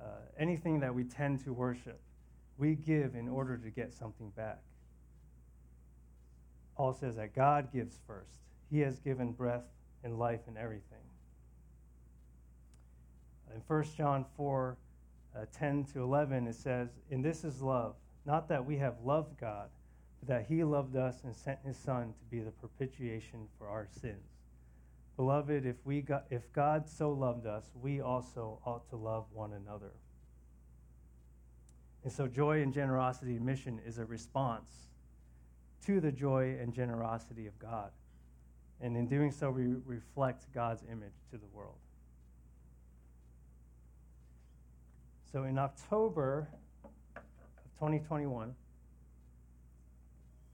uh, 0.00 0.04
anything 0.38 0.80
that 0.80 0.94
we 0.94 1.04
tend 1.04 1.42
to 1.44 1.52
worship. 1.52 2.00
We 2.58 2.76
give 2.76 3.16
in 3.16 3.28
order 3.28 3.56
to 3.56 3.70
get 3.70 3.92
something 3.92 4.30
back. 4.30 4.60
Paul 6.76 6.92
says 6.92 7.16
that 7.16 7.34
God 7.34 7.72
gives 7.72 7.98
first. 8.06 8.38
He 8.70 8.80
has 8.80 8.98
given 8.98 9.32
breath 9.32 9.64
and 10.02 10.18
life 10.18 10.40
and 10.46 10.56
everything. 10.56 10.98
In 13.52 13.60
1 13.66 13.84
John 13.96 14.24
4 14.36 14.76
uh, 15.36 15.44
10 15.52 15.84
to 15.92 16.02
11, 16.02 16.46
it 16.46 16.54
says, 16.54 16.88
And 17.10 17.24
this 17.24 17.44
is 17.44 17.60
love, 17.60 17.94
not 18.24 18.48
that 18.48 18.64
we 18.64 18.76
have 18.78 18.94
loved 19.04 19.38
God, 19.38 19.68
but 20.20 20.28
that 20.28 20.46
He 20.46 20.64
loved 20.64 20.96
us 20.96 21.22
and 21.24 21.34
sent 21.34 21.58
His 21.64 21.76
Son 21.76 22.14
to 22.18 22.24
be 22.30 22.40
the 22.40 22.50
propitiation 22.50 23.46
for 23.58 23.68
our 23.68 23.86
sins. 24.00 24.33
Beloved, 25.16 25.64
if, 25.64 25.76
we 25.84 26.00
got, 26.00 26.24
if 26.30 26.52
God 26.52 26.88
so 26.88 27.10
loved 27.10 27.46
us, 27.46 27.70
we 27.80 28.00
also 28.00 28.58
ought 28.66 28.88
to 28.90 28.96
love 28.96 29.26
one 29.32 29.52
another. 29.52 29.92
And 32.02 32.12
so, 32.12 32.26
joy 32.26 32.62
and 32.62 32.72
generosity 32.72 33.38
mission 33.38 33.80
is 33.86 33.98
a 33.98 34.04
response 34.04 34.88
to 35.86 36.00
the 36.00 36.10
joy 36.10 36.56
and 36.60 36.74
generosity 36.74 37.46
of 37.46 37.58
God. 37.58 37.90
And 38.80 38.96
in 38.96 39.06
doing 39.06 39.30
so, 39.30 39.50
we 39.50 39.76
reflect 39.86 40.52
God's 40.52 40.82
image 40.90 41.14
to 41.30 41.38
the 41.38 41.46
world. 41.52 41.78
So, 45.32 45.44
in 45.44 45.58
October 45.58 46.48
of 47.14 47.72
2021, 47.78 48.52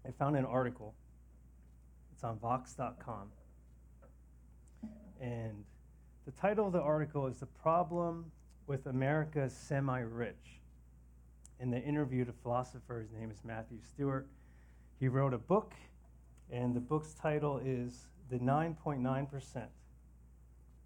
I 0.06 0.10
found 0.12 0.36
an 0.36 0.44
article. 0.44 0.94
It's 2.12 2.24
on 2.24 2.38
Vox.com 2.38 3.30
and 5.20 5.64
the 6.24 6.32
title 6.32 6.66
of 6.66 6.72
the 6.72 6.80
article 6.80 7.26
is 7.26 7.38
The 7.38 7.46
Problem 7.46 8.30
with 8.66 8.86
America's 8.86 9.52
Semi 9.52 10.00
Rich. 10.00 10.60
And 11.58 11.72
the 11.72 11.82
interviewed 11.82 12.32
philosopher, 12.42 13.00
his 13.00 13.12
name 13.12 13.30
is 13.30 13.42
Matthew 13.44 13.78
Stewart. 13.82 14.26
He 14.98 15.08
wrote 15.08 15.34
a 15.34 15.38
book, 15.38 15.74
and 16.50 16.74
the 16.74 16.80
book's 16.80 17.12
title 17.12 17.60
is 17.62 18.06
The 18.30 18.38
9.9%. 18.38 19.66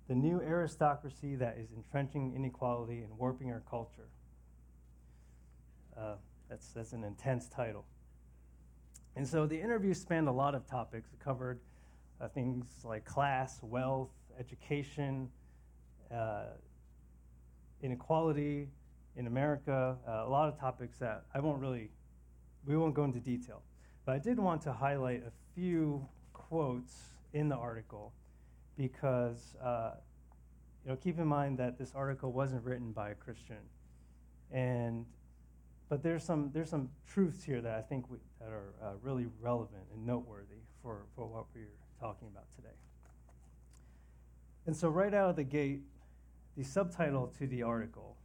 The 0.09 0.15
new 0.15 0.41
aristocracy 0.41 1.37
that 1.37 1.57
is 1.59 1.69
entrenching 1.77 2.35
inequality 2.35 3.03
and 3.03 3.17
warping 3.17 3.53
our 3.53 3.63
culture. 3.71 4.09
Uh, 5.97 6.15
that's, 6.49 6.69
that's 6.69 6.93
an 6.93 7.05
intense 7.05 7.49
title. 7.49 7.85
And 9.17 9.27
so 9.27 9.47
the 9.47 9.61
interview 9.61 9.95
spanned 9.95 10.27
a 10.27 10.33
lot 10.33 10.57
of 10.57 10.67
topics. 10.67 11.11
It 11.13 11.21
covered 11.25 11.61
uh, 12.21 12.29
things 12.29 12.67
like 12.85 13.05
class, 13.05 13.59
wealth, 13.63 14.11
education, 14.39 15.29
uh, 16.13 16.45
inequality 17.83 18.69
in 19.17 19.27
America, 19.27 19.97
uh, 20.09 20.25
a 20.27 20.29
lot 20.29 20.49
of 20.49 20.59
topics 20.59 20.99
that 20.99 21.25
I 21.35 21.41
won't 21.41 21.61
really, 21.61 21.91
we 22.67 22.77
won't 22.77 22.95
go 22.95 23.05
into 23.05 23.21
detail. 23.21 23.63
But 24.05 24.17
I 24.17 24.19
did 24.19 24.39
want 24.39 24.63
to 24.63 24.73
highlight 24.73 25.23
a 25.27 25.33
few 25.55 26.07
quotes 26.33 26.95
in 27.33 27.49
the 27.49 27.57
article 27.57 28.13
because, 28.77 29.57
uh, 29.63 29.93
you 30.85 30.91
know, 30.91 30.97
keep 30.97 31.19
in 31.19 31.27
mind 31.27 31.59
that 31.59 31.79
this 31.79 31.93
article 31.95 32.33
wasn't 32.33 32.65
written 32.65 32.93
by 32.93 33.11
a 33.11 33.15
Christian. 33.15 33.57
And, 34.51 35.07
but 35.89 36.03
there's 36.03 36.25
some, 36.25 36.51
there's 36.53 36.71
some 36.71 36.91
truths 37.07 37.43
here 37.43 37.61
that 37.61 37.75
I 37.75 37.83
think 37.83 38.11
we, 38.11 38.19
that 38.41 38.51
are 38.51 38.75
uh, 38.83 38.93
really 39.03 39.27
relevant 39.41 39.85
and 39.95 40.05
noteworthy 40.07 40.63
for, 40.83 41.07
for 41.17 41.27
what 41.27 41.47
we're 41.55 41.65
talking 42.01 42.29
about 42.31 42.47
today. 42.57 42.75
And 44.67 44.77
so, 44.77 44.89
right 44.89 45.13
out 45.13 45.31
of 45.31 45.37
the 45.37 45.45
gate, 45.45 45.83
the 46.57 46.65
subtitle 46.65 47.33
to 47.39 47.47
the 47.47 47.63
article 47.63 48.17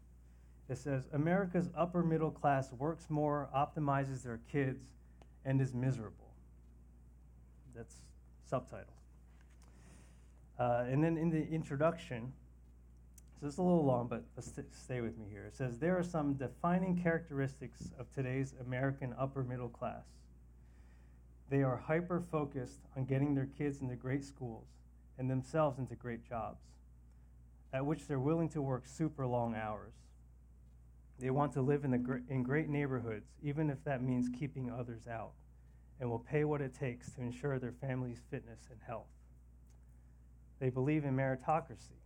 it 0.69 0.78
says 0.78 1.08
America's 1.13 1.67
upper 1.75 2.04
middle 2.04 2.30
class 2.30 2.71
works 2.71 3.10
more, 3.10 3.49
optimizes 3.56 4.21
their 4.21 4.39
kids, 4.52 4.86
and 5.43 5.60
is 5.60 5.73
miserable. 5.73 6.32
That's 7.75 7.95
subtitle. 8.45 8.93
Uh, 10.60 10.86
and 10.88 11.04
then 11.04 11.17
in 11.17 11.32
the 11.32 11.47
introduction, 11.47 12.32
so 13.39 13.47
it's 13.47 13.58
a 13.58 13.63
little 13.63 13.86
long, 13.86 14.08
but 14.08 14.23
st- 14.43 14.67
stay 14.75 15.02
with 15.02 15.17
me 15.17 15.25
here. 15.30 15.45
It 15.45 15.56
says 15.56 15.80
there 15.80 15.97
are 15.97 16.04
some 16.04 16.34
defining 16.34 17.02
characteristics 17.02 17.89
of 17.97 18.12
today's 18.13 18.54
American 18.62 19.15
upper 19.17 19.43
middle 19.43 19.69
class. 19.69 20.06
They 21.49 21.63
are 21.63 21.78
hyper 21.78 22.21
focused 22.32 22.82
on 22.95 23.06
getting 23.06 23.34
their 23.34 23.49
kids 23.58 23.82
into 23.82 23.95
great 23.95 24.23
schools 24.23 24.67
and 25.20 25.30
themselves 25.30 25.78
into 25.78 25.96
great 25.96 26.28
jobs, 26.28 26.64
at 27.74 27.86
which 27.86 28.08
they're 28.08 28.20
willing 28.20 28.50
to 28.50 28.62
work 28.62 28.88
super 28.88 29.28
long 29.28 29.54
hours. 29.54 29.94
They 31.20 31.30
want 31.30 31.52
to 31.54 31.62
live 31.62 31.84
in, 31.84 31.92
the, 31.92 32.22
in 32.30 32.42
great 32.42 32.70
neighborhoods, 32.70 33.28
even 33.44 33.70
if 33.70 33.84
that 33.84 34.02
means 34.02 34.30
keeping 34.40 34.72
others 34.72 35.02
out, 35.12 35.34
and 36.00 36.10
will 36.10 36.20
pay 36.20 36.46
what 36.46 36.62
it 36.62 36.74
takes 36.74 37.12
to 37.12 37.22
ensure 37.22 37.60
their 37.60 37.74
family's 37.74 38.22
fitness 38.32 38.62
and 38.72 38.80
health. 38.88 39.10
They 40.60 40.70
believe 40.70 41.04
in 41.04 41.16
meritocracy, 41.16 42.00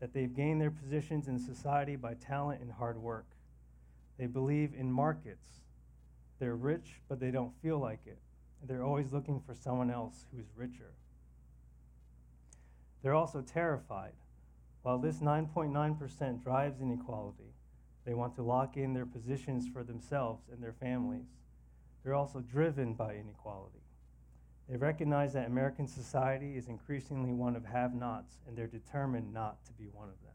that 0.00 0.12
they've 0.12 0.34
gained 0.34 0.60
their 0.60 0.72
positions 0.72 1.28
in 1.28 1.38
society 1.38 1.94
by 1.94 2.14
talent 2.14 2.60
and 2.60 2.72
hard 2.72 2.98
work. 2.98 3.26
They 4.18 4.26
believe 4.26 4.72
in 4.76 4.90
markets. 4.90 5.60
They're 6.40 6.56
rich, 6.56 7.00
but 7.08 7.20
they 7.20 7.30
don't 7.30 7.52
feel 7.62 7.78
like 7.78 8.00
it. 8.06 8.18
They're 8.66 8.82
always 8.82 9.12
looking 9.12 9.40
for 9.40 9.54
someone 9.54 9.90
else 9.90 10.26
who's 10.34 10.46
richer. 10.56 10.92
They're 13.02 13.14
also 13.14 13.42
terrified. 13.42 14.12
While 14.82 14.98
this 14.98 15.18
9.9% 15.18 16.42
drives 16.42 16.80
inequality, 16.80 17.54
they 18.04 18.14
want 18.14 18.34
to 18.36 18.42
lock 18.42 18.76
in 18.76 18.94
their 18.94 19.06
positions 19.06 19.66
for 19.72 19.84
themselves 19.84 20.44
and 20.52 20.62
their 20.62 20.72
families. 20.72 21.26
They're 22.02 22.14
also 22.14 22.40
driven 22.40 22.94
by 22.94 23.14
inequality. 23.14 23.80
They 24.68 24.76
recognize 24.76 25.32
that 25.32 25.46
American 25.46 25.86
society 25.86 26.56
is 26.56 26.68
increasingly 26.68 27.32
one 27.32 27.56
of 27.56 27.64
have 27.64 27.94
nots, 27.94 28.36
and 28.46 28.56
they're 28.56 28.66
determined 28.66 29.34
not 29.34 29.64
to 29.66 29.72
be 29.72 29.88
one 29.92 30.08
of 30.08 30.14
them. 30.22 30.30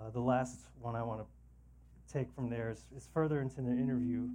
Uh, 0.00 0.10
the 0.10 0.20
last 0.20 0.60
one 0.80 0.96
I 0.96 1.02
want 1.02 1.20
to 1.20 1.26
take 2.12 2.32
from 2.32 2.48
there 2.48 2.70
is, 2.70 2.84
is 2.96 3.08
further 3.12 3.40
into 3.40 3.60
the 3.60 3.70
interview. 3.70 4.28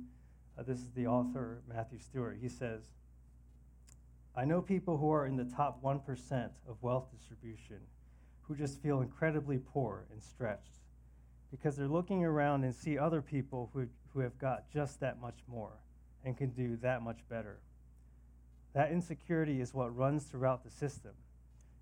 Uh, 0.58 0.64
this 0.64 0.78
is 0.78 0.92
the 0.96 1.08
author, 1.08 1.62
Matthew 1.68 2.00
Stewart. 2.00 2.38
He 2.40 2.48
says, 2.48 2.84
I 4.38 4.46
know 4.46 4.62
people 4.62 4.98
who 4.98 5.10
are 5.12 5.26
in 5.26 5.36
the 5.36 5.46
top 5.46 5.82
1% 5.84 6.50
of 6.70 6.84
wealth 6.84 7.08
distribution 7.12 7.80
who 8.44 8.56
just 8.56 8.80
feel 8.84 9.02
incredibly 9.02 9.58
poor 9.58 10.06
and 10.12 10.22
stretched 10.22 10.78
because 11.50 11.76
they're 11.76 11.88
looking 11.88 12.24
around 12.24 12.64
and 12.64 12.76
see 12.76 13.00
other 13.00 13.20
people 13.20 13.72
who, 13.74 13.88
who 14.14 14.20
have 14.20 14.38
got 14.38 14.70
just 14.70 15.00
that 15.00 15.20
much 15.20 15.40
more 15.48 15.82
and 16.24 16.38
can 16.38 16.52
do 16.52 16.78
that 16.84 17.02
much 17.02 17.28
better. 17.30 17.58
That 18.76 18.92
insecurity 18.92 19.60
is 19.60 19.74
what 19.74 19.98
runs 19.98 20.26
throughout 20.26 20.64
the 20.64 20.70
system. 20.70 21.14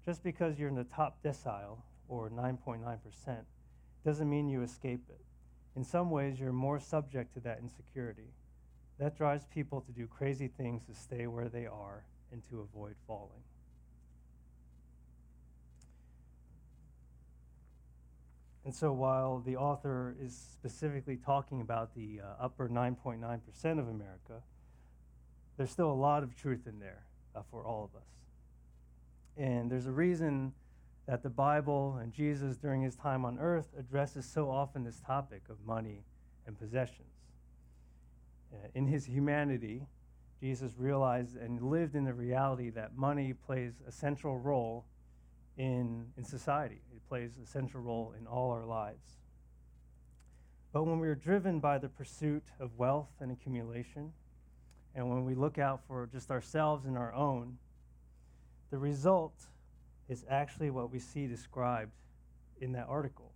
Just 0.05 0.23
because 0.23 0.57
you're 0.57 0.69
in 0.69 0.75
the 0.75 0.85
top 0.85 1.21
decile, 1.21 1.79
or 2.07 2.29
9.9%, 2.29 3.37
doesn't 4.05 4.29
mean 4.29 4.47
you 4.47 4.61
escape 4.61 5.03
it. 5.09 5.19
In 5.75 5.83
some 5.83 6.09
ways, 6.09 6.39
you're 6.39 6.53
more 6.53 6.79
subject 6.79 7.33
to 7.33 7.41
that 7.41 7.59
insecurity. 7.61 8.31
That 8.97 9.17
drives 9.17 9.45
people 9.45 9.81
to 9.81 9.91
do 9.91 10.07
crazy 10.07 10.47
things 10.47 10.83
to 10.85 10.93
stay 10.93 11.27
where 11.27 11.49
they 11.49 11.65
are 11.65 12.05
and 12.35 12.43
to 12.49 12.59
avoid 12.59 12.95
falling. 13.07 13.43
And 18.65 18.75
so, 18.75 18.91
while 18.91 19.39
the 19.39 19.55
author 19.55 20.17
is 20.21 20.37
specifically 20.51 21.15
talking 21.15 21.61
about 21.61 21.95
the 21.95 22.19
uh, 22.21 22.43
upper 22.43 22.67
9.9% 22.67 23.19
of 23.79 23.87
America, 23.87 24.41
there's 25.55 25.71
still 25.71 25.89
a 25.89 25.93
lot 25.93 26.23
of 26.23 26.35
truth 26.35 26.67
in 26.67 26.79
there 26.79 27.03
uh, 27.35 27.41
for 27.49 27.63
all 27.63 27.85
of 27.85 27.95
us. 27.95 28.07
And 29.37 29.71
there's 29.71 29.85
a 29.85 29.91
reason 29.91 30.51
that 31.07 31.23
the 31.23 31.29
Bible 31.29 31.99
and 32.01 32.11
Jesus, 32.11 32.57
during 32.57 32.81
his 32.81 32.97
time 32.97 33.23
on 33.23 33.39
earth, 33.39 33.67
addresses 33.79 34.25
so 34.25 34.49
often 34.49 34.83
this 34.83 34.99
topic 34.99 35.43
of 35.49 35.55
money 35.65 36.03
and 36.45 36.59
possessions. 36.59 37.07
Uh, 38.51 38.67
in 38.73 38.87
his 38.87 39.05
humanity, 39.05 39.87
Jesus 40.45 40.73
realized 40.77 41.38
and 41.38 41.60
lived 41.60 41.95
in 41.95 42.03
the 42.03 42.13
reality 42.13 42.69
that 42.69 42.95
money 42.95 43.34
plays 43.34 43.73
a 43.88 43.91
central 43.91 44.38
role 44.38 44.86
in, 45.58 46.05
in 46.17 46.23
society. 46.23 46.84
It 46.95 47.01
plays 47.10 47.31
a 47.43 47.47
central 47.47 47.81
role 47.81 48.13
in 48.15 48.27
all 48.27 48.51
our 48.51 48.63
lives. 48.63 49.17
But 50.71 50.84
when 50.84 50.99
we 50.99 51.08
are 51.08 51.15
driven 51.15 51.60
by 51.60 51.79
the 51.79 51.89
pursuit 51.89 52.43
of 52.60 52.77
wealth 52.77 53.10
and 53.19 53.31
accumulation, 53.31 54.13
and 54.93 55.10
when 55.10 55.25
we 55.25 55.34
look 55.34 55.58
out 55.58 55.81
for 55.88 56.08
just 56.12 56.29
ourselves 56.29 56.86
and 56.86 56.95
our 56.95 57.15
own, 57.15 57.58
the 58.69 58.77
result 58.77 59.47
is 60.10 60.25
actually 60.29 60.69
what 60.69 60.91
we 60.91 60.99
see 60.99 61.25
described 61.25 61.93
in 62.62 62.71
that 62.73 62.86
article. 62.88 63.31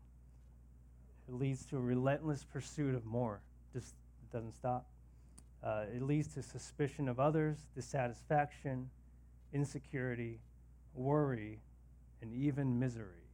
It 1.27 1.33
leads 1.33 1.65
to 1.71 1.77
a 1.77 1.81
relentless 1.81 2.45
pursuit 2.53 2.93
of 2.93 3.03
more, 3.03 3.41
just 3.73 3.95
doesn't 4.31 4.53
stop. 4.53 4.85
Uh, 5.63 5.85
it 5.93 6.01
leads 6.01 6.33
to 6.33 6.41
suspicion 6.41 7.09
of 7.09 7.19
others, 7.19 7.57
dissatisfaction, 7.75 8.89
insecurity, 9.53 10.39
worry, 10.93 11.59
and 12.21 12.33
even 12.33 12.79
misery. 12.79 13.27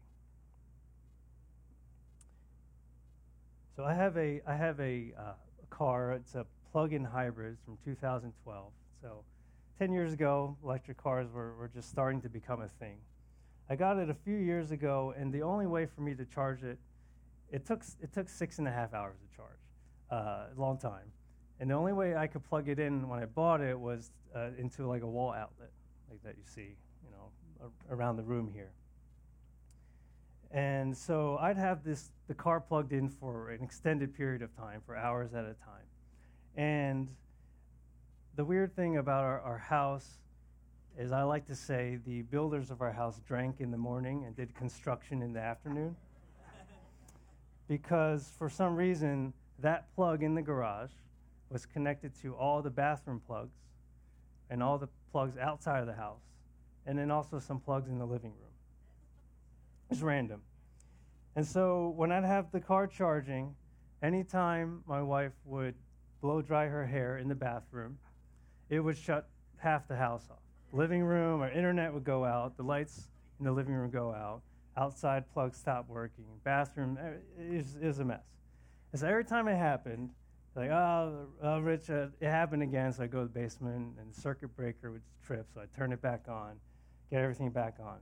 So 3.76 3.84
I 3.84 3.94
have 3.94 4.16
a 4.18 4.42
I 4.48 4.56
have 4.56 4.80
a, 4.80 5.14
uh, 5.20 5.34
car. 5.70 6.14
It's 6.14 6.36
a 6.36 6.46
plug-in 6.72 7.04
hybrid 7.04 7.58
from 7.66 7.78
2012. 7.84 8.72
So 9.02 9.24
10 9.80 9.92
years 9.92 10.14
ago, 10.14 10.58
electric 10.64 10.98
cars 10.98 11.28
were, 11.32 11.54
were 11.56 11.68
just 11.68 11.90
starting 11.90 12.22
to 12.22 12.30
become 12.30 12.62
a 12.62 12.68
thing. 12.68 12.98
I 13.70 13.76
got 13.76 13.98
it 13.98 14.10
a 14.10 14.14
few 14.14 14.36
years 14.36 14.72
ago, 14.72 15.14
and 15.18 15.34
the 15.34 15.42
only 15.42 15.66
way 15.66 15.86
for 15.86 16.02
me 16.02 16.14
to 16.16 16.26
charge 16.26 16.64
it, 16.64 16.78
it 17.52 17.66
took 17.66 17.84
it 18.02 18.14
took 18.14 18.30
six 18.30 18.60
and 18.60 18.68
a 18.68 18.72
half 18.72 18.94
hours 18.94 19.18
to 19.18 19.36
charge, 19.36 19.60
uh, 20.12 20.56
a 20.56 20.60
long 20.60 20.78
time. 20.78 21.12
And 21.60 21.70
the 21.70 21.74
only 21.76 21.94
way 21.94 22.16
I 22.16 22.28
could 22.28 22.44
plug 22.44 22.68
it 22.68 22.80
in 22.80 23.08
when 23.08 23.20
I 23.20 23.26
bought 23.26 23.62
it 23.62 23.80
was 23.80 24.12
uh, 24.36 24.50
into 24.58 24.88
like 24.88 25.04
a 25.04 25.08
wall 25.08 25.32
outlet, 25.32 25.72
like 26.10 26.22
that 26.24 26.36
you 26.38 26.44
see 26.44 26.76
you 27.04 27.12
know, 27.12 27.72
around 27.90 28.18
the 28.18 28.24
room 28.24 28.50
here. 28.54 28.72
And 30.52 30.96
so 30.96 31.38
I'd 31.42 31.58
have 31.58 31.84
this 31.84 32.12
the 32.28 32.34
car 32.34 32.60
plugged 32.60 32.94
in 32.94 33.10
for 33.10 33.50
an 33.52 33.64
extended 33.64 34.16
period 34.16 34.42
of 34.42 34.56
time, 34.56 34.82
for 34.86 34.96
hours 34.96 35.34
at 35.34 35.46
a 35.46 35.54
time. 35.54 35.86
And 36.56 37.10
the 38.36 38.44
weird 38.44 38.76
thing 38.76 38.98
about 38.98 39.24
our, 39.24 39.40
our 39.42 39.58
house 39.58 40.08
is 40.98 41.12
I 41.12 41.24
like 41.24 41.46
to 41.48 41.56
say 41.56 42.00
the 42.06 42.22
builders 42.24 42.72
of 42.72 42.82
our 42.82 42.92
house 42.92 43.20
drank 43.28 43.60
in 43.60 43.72
the 43.72 43.78
morning 43.78 44.24
and 44.26 44.36
did 44.36 44.56
construction 44.56 45.22
in 45.22 45.34
the 45.34 45.42
afternoon. 45.42 45.96
because 47.68 48.32
for 48.38 48.50
some 48.50 48.76
reason, 48.76 49.34
that 49.60 49.94
plug 49.96 50.24
in 50.24 50.36
the 50.36 50.42
garage 50.42 50.92
was 51.50 51.66
connected 51.66 52.14
to 52.22 52.36
all 52.36 52.62
the 52.62 52.70
bathroom 52.70 53.22
plugs 53.26 53.56
and 54.50 54.62
all 54.62 54.78
the 54.78 54.90
plugs 55.12 55.38
outside 55.38 55.80
of 55.80 55.88
the 55.88 55.94
house 55.94 56.22
and 56.86 56.98
then 56.98 57.12
also 57.12 57.40
some 57.40 57.60
plugs 57.60 57.90
in 57.90 57.98
the 57.98 58.06
living 58.06 58.32
room. 58.32 58.52
It's 59.90 60.02
random. 60.02 60.42
And 61.36 61.46
so 61.46 61.94
when 61.96 62.12
I'd 62.12 62.24
have 62.24 62.52
the 62.52 62.60
car 62.60 62.88
charging, 62.88 63.56
anytime 64.02 64.84
my 64.88 65.02
wife 65.02 65.34
would 65.46 65.76
blow 66.22 66.42
dry 66.42 66.68
her 66.68 66.86
hair 66.86 67.18
in 67.18 67.28
the 67.28 67.36
bathroom, 67.36 67.98
it 68.70 68.80
would 68.80 68.98
shut 68.98 69.30
half 69.58 69.88
the 69.88 69.96
house 69.96 70.28
off. 70.32 70.40
Living 70.72 71.04
room 71.04 71.42
or 71.42 71.50
internet 71.50 71.94
would 71.94 72.04
go 72.04 72.26
out, 72.26 72.58
the 72.58 72.64
lights 72.64 73.10
in 73.40 73.46
the 73.46 73.52
living 73.52 73.74
room 73.74 73.90
go 73.90 74.12
out, 74.12 74.42
outside 74.78 75.24
plugs 75.34 75.58
stop 75.58 75.88
working, 75.88 76.26
bathroom 76.44 76.98
eh, 77.02 77.14
is 77.40 77.76
is 77.82 78.00
a 78.00 78.06
mess. 78.06 78.24
And 78.92 79.00
so 79.00 79.08
every 79.08 79.26
time 79.26 79.48
it 79.48 79.56
happened, 79.56 80.10
like, 80.56 80.70
oh, 80.70 81.28
oh 81.44 81.60
Rich, 81.60 81.90
uh, 81.90 82.08
it 82.20 82.30
happened 82.30 82.64
again. 82.64 82.94
So 82.94 83.04
I 83.04 83.08
go 83.08 83.20
to 83.20 83.26
the 83.26 83.40
basement 83.40 83.96
and 84.00 84.14
the 84.14 84.20
circuit 84.20 84.56
breaker 84.56 84.92
would 84.92 85.02
trip, 85.26 85.48
so 85.54 85.62
I 85.62 85.66
turn 85.78 85.92
it 85.92 86.02
back 86.02 86.26
on 86.28 86.60
get 87.10 87.22
everything 87.22 87.50
back 87.50 87.76
on. 87.80 87.98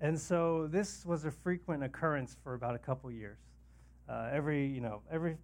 And 0.00 0.18
so 0.18 0.68
this 0.70 1.04
was 1.04 1.24
a 1.24 1.30
frequent 1.30 1.82
occurrence 1.82 2.36
for 2.44 2.54
about 2.54 2.74
a 2.74 2.78
couple 2.78 3.10
years. 3.10 3.38
Uh, 4.08 4.28
every, 4.32 4.66
you 4.66 4.80
know, 4.80 5.02
every 5.10 5.36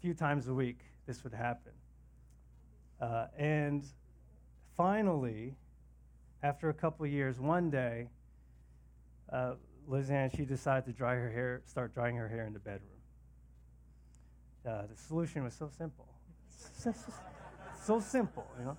few 0.00 0.14
times 0.14 0.48
a 0.48 0.54
week, 0.54 0.78
this 1.06 1.22
would 1.24 1.34
happen. 1.34 1.72
Uh, 3.00 3.26
and 3.36 3.84
finally, 4.76 5.54
after 6.42 6.68
a 6.68 6.74
couple 6.74 7.06
years, 7.06 7.38
one 7.38 7.70
day, 7.70 8.08
uh, 9.32 9.54
Lizanne, 9.88 10.34
she 10.34 10.44
decided 10.44 10.86
to 10.86 10.92
dry 10.92 11.14
her 11.14 11.30
hair, 11.30 11.62
start 11.66 11.92
drying 11.92 12.16
her 12.16 12.28
hair 12.28 12.46
in 12.46 12.52
the 12.52 12.58
bedroom. 12.60 12.91
Uh, 14.66 14.82
the 14.86 14.96
solution 14.96 15.42
was 15.44 15.54
so 15.54 15.68
simple. 15.76 16.06
so 17.84 18.00
simple, 18.00 18.46
you 18.58 18.64
know. 18.64 18.78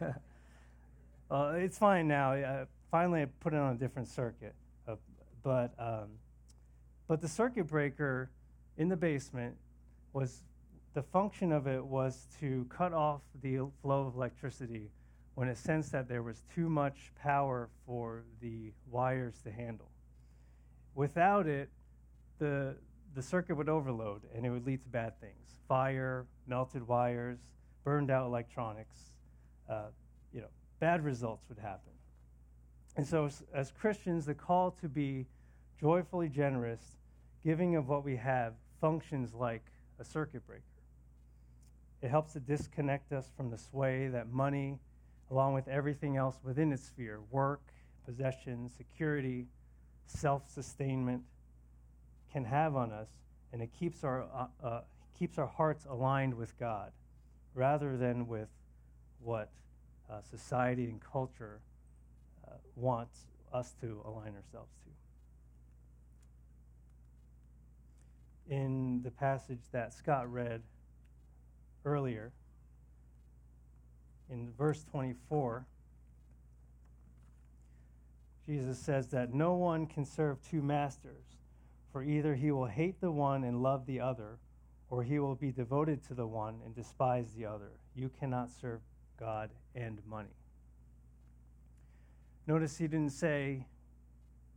Uh, 1.30 1.52
it's 1.56 1.76
fine 1.76 2.08
now. 2.08 2.66
Finally, 2.90 3.20
I 3.20 3.26
put 3.40 3.52
it 3.52 3.58
on 3.58 3.74
a 3.74 3.78
different 3.78 4.08
circuit. 4.08 4.54
Uh, 4.88 4.94
but, 5.42 5.74
um, 5.78 6.08
but 7.06 7.20
the 7.20 7.28
circuit 7.28 7.66
breaker 7.66 8.30
in 8.78 8.88
the 8.88 8.96
basement 8.96 9.54
was 10.14 10.42
the 10.94 11.02
function 11.02 11.52
of 11.52 11.66
it 11.66 11.84
was 11.84 12.26
to 12.40 12.66
cut 12.70 12.94
off 12.94 13.20
the 13.42 13.58
flow 13.82 14.06
of 14.06 14.14
electricity 14.14 14.90
when 15.34 15.48
it 15.48 15.56
sensed 15.56 15.92
that 15.92 16.08
there 16.08 16.22
was 16.22 16.42
too 16.54 16.68
much 16.68 17.12
power 17.14 17.68
for 17.86 18.24
the 18.40 18.72
wires 18.90 19.34
to 19.44 19.52
handle. 19.52 19.90
Without 20.94 21.46
it, 21.46 21.68
the, 22.38 22.74
the 23.14 23.22
circuit 23.22 23.56
would 23.56 23.68
overload 23.68 24.22
and 24.34 24.44
it 24.44 24.50
would 24.50 24.66
lead 24.66 24.82
to 24.82 24.88
bad 24.88 25.18
things 25.20 25.34
fire, 25.66 26.26
melted 26.46 26.86
wires, 26.86 27.38
burned 27.84 28.10
out 28.10 28.26
electronics, 28.26 28.96
uh, 29.68 29.88
you 30.32 30.40
know, 30.40 30.48
bad 30.80 31.04
results 31.04 31.44
would 31.48 31.58
happen. 31.58 31.92
And 32.96 33.06
so, 33.06 33.28
as 33.54 33.70
Christians, 33.70 34.24
the 34.24 34.34
call 34.34 34.70
to 34.80 34.88
be 34.88 35.26
joyfully 35.80 36.28
generous, 36.28 36.96
giving 37.44 37.76
of 37.76 37.88
what 37.88 38.04
we 38.04 38.16
have, 38.16 38.54
functions 38.80 39.34
like 39.34 39.64
a 40.00 40.04
circuit 40.04 40.46
breaker. 40.46 40.64
It 42.00 42.08
helps 42.08 42.32
to 42.32 42.40
disconnect 42.40 43.12
us 43.12 43.30
from 43.36 43.50
the 43.50 43.58
sway 43.58 44.08
that 44.08 44.32
money, 44.32 44.78
along 45.30 45.54
with 45.54 45.68
everything 45.68 46.16
else 46.16 46.36
within 46.42 46.72
its 46.72 46.84
sphere 46.84 47.20
work, 47.30 47.60
possession, 48.06 48.70
security, 48.76 49.46
self 50.06 50.48
sustainment 50.50 51.22
can 52.32 52.44
have 52.44 52.76
on 52.76 52.92
us, 52.92 53.08
and 53.52 53.62
it 53.62 53.70
keeps 53.78 54.04
our, 54.04 54.22
uh, 54.22 54.46
uh, 54.62 54.80
keeps 55.18 55.38
our 55.38 55.46
hearts 55.46 55.86
aligned 55.88 56.34
with 56.34 56.58
God 56.58 56.92
rather 57.54 57.96
than 57.96 58.28
with 58.28 58.48
what 59.20 59.50
uh, 60.10 60.20
society 60.30 60.84
and 60.84 61.00
culture 61.00 61.60
uh, 62.46 62.52
wants 62.76 63.26
us 63.52 63.74
to 63.80 64.00
align 64.06 64.34
ourselves 64.34 64.72
to. 68.46 68.54
In 68.54 69.02
the 69.02 69.10
passage 69.10 69.60
that 69.72 69.92
Scott 69.92 70.32
read 70.32 70.62
earlier, 71.84 72.32
in 74.30 74.50
verse 74.56 74.84
24, 74.90 75.66
Jesus 78.46 78.78
says 78.78 79.08
that 79.08 79.34
no 79.34 79.54
one 79.54 79.86
can 79.86 80.04
serve 80.04 80.38
two 80.42 80.62
masters, 80.62 81.24
for 81.98 82.04
either 82.04 82.36
he 82.36 82.52
will 82.52 82.66
hate 82.66 83.00
the 83.00 83.10
one 83.10 83.42
and 83.42 83.60
love 83.60 83.84
the 83.84 83.98
other, 83.98 84.38
or 84.88 85.02
he 85.02 85.18
will 85.18 85.34
be 85.34 85.50
devoted 85.50 86.00
to 86.00 86.14
the 86.14 86.24
one 86.24 86.60
and 86.64 86.72
despise 86.72 87.32
the 87.32 87.44
other. 87.44 87.72
You 87.96 88.08
cannot 88.08 88.52
serve 88.52 88.78
God 89.18 89.50
and 89.74 90.00
money. 90.06 90.36
Notice 92.46 92.78
he 92.78 92.86
didn't 92.86 93.10
say 93.10 93.66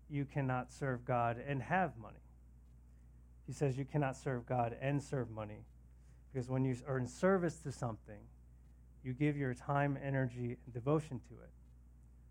you 0.07 0.23
cannot 0.23 0.71
serve 0.71 1.03
God 1.03 1.37
and 1.47 1.63
have 1.63 1.97
money. 1.97 2.21
He 3.47 3.53
says 3.53 3.75
you 3.75 3.85
cannot 3.85 4.15
serve 4.15 4.45
God 4.45 4.75
and 4.79 5.01
serve 5.01 5.31
money 5.31 5.65
because 6.31 6.47
when 6.47 6.63
you 6.63 6.75
are 6.87 6.99
in 6.99 7.07
service 7.07 7.55
to 7.63 7.71
something, 7.71 8.21
you 9.03 9.13
give 9.13 9.35
your 9.35 9.55
time, 9.55 9.97
energy, 10.05 10.57
and 10.63 10.73
devotion 10.75 11.19
to 11.27 11.33
it. 11.33 11.49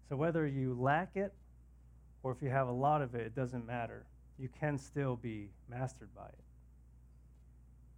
So 0.09 0.14
whether 0.14 0.46
you 0.46 0.73
lack 0.79 1.16
it 1.16 1.35
or 2.23 2.31
if 2.31 2.40
you 2.40 2.51
have 2.51 2.68
a 2.68 2.73
lot 2.73 3.03
of 3.03 3.16
it, 3.16 3.23
it 3.23 3.35
doesn't 3.35 3.66
matter. 3.66 4.07
You 4.40 4.48
can 4.59 4.79
still 4.79 5.16
be 5.16 5.50
mastered 5.68 6.09
by 6.14 6.26
it. 6.26 6.44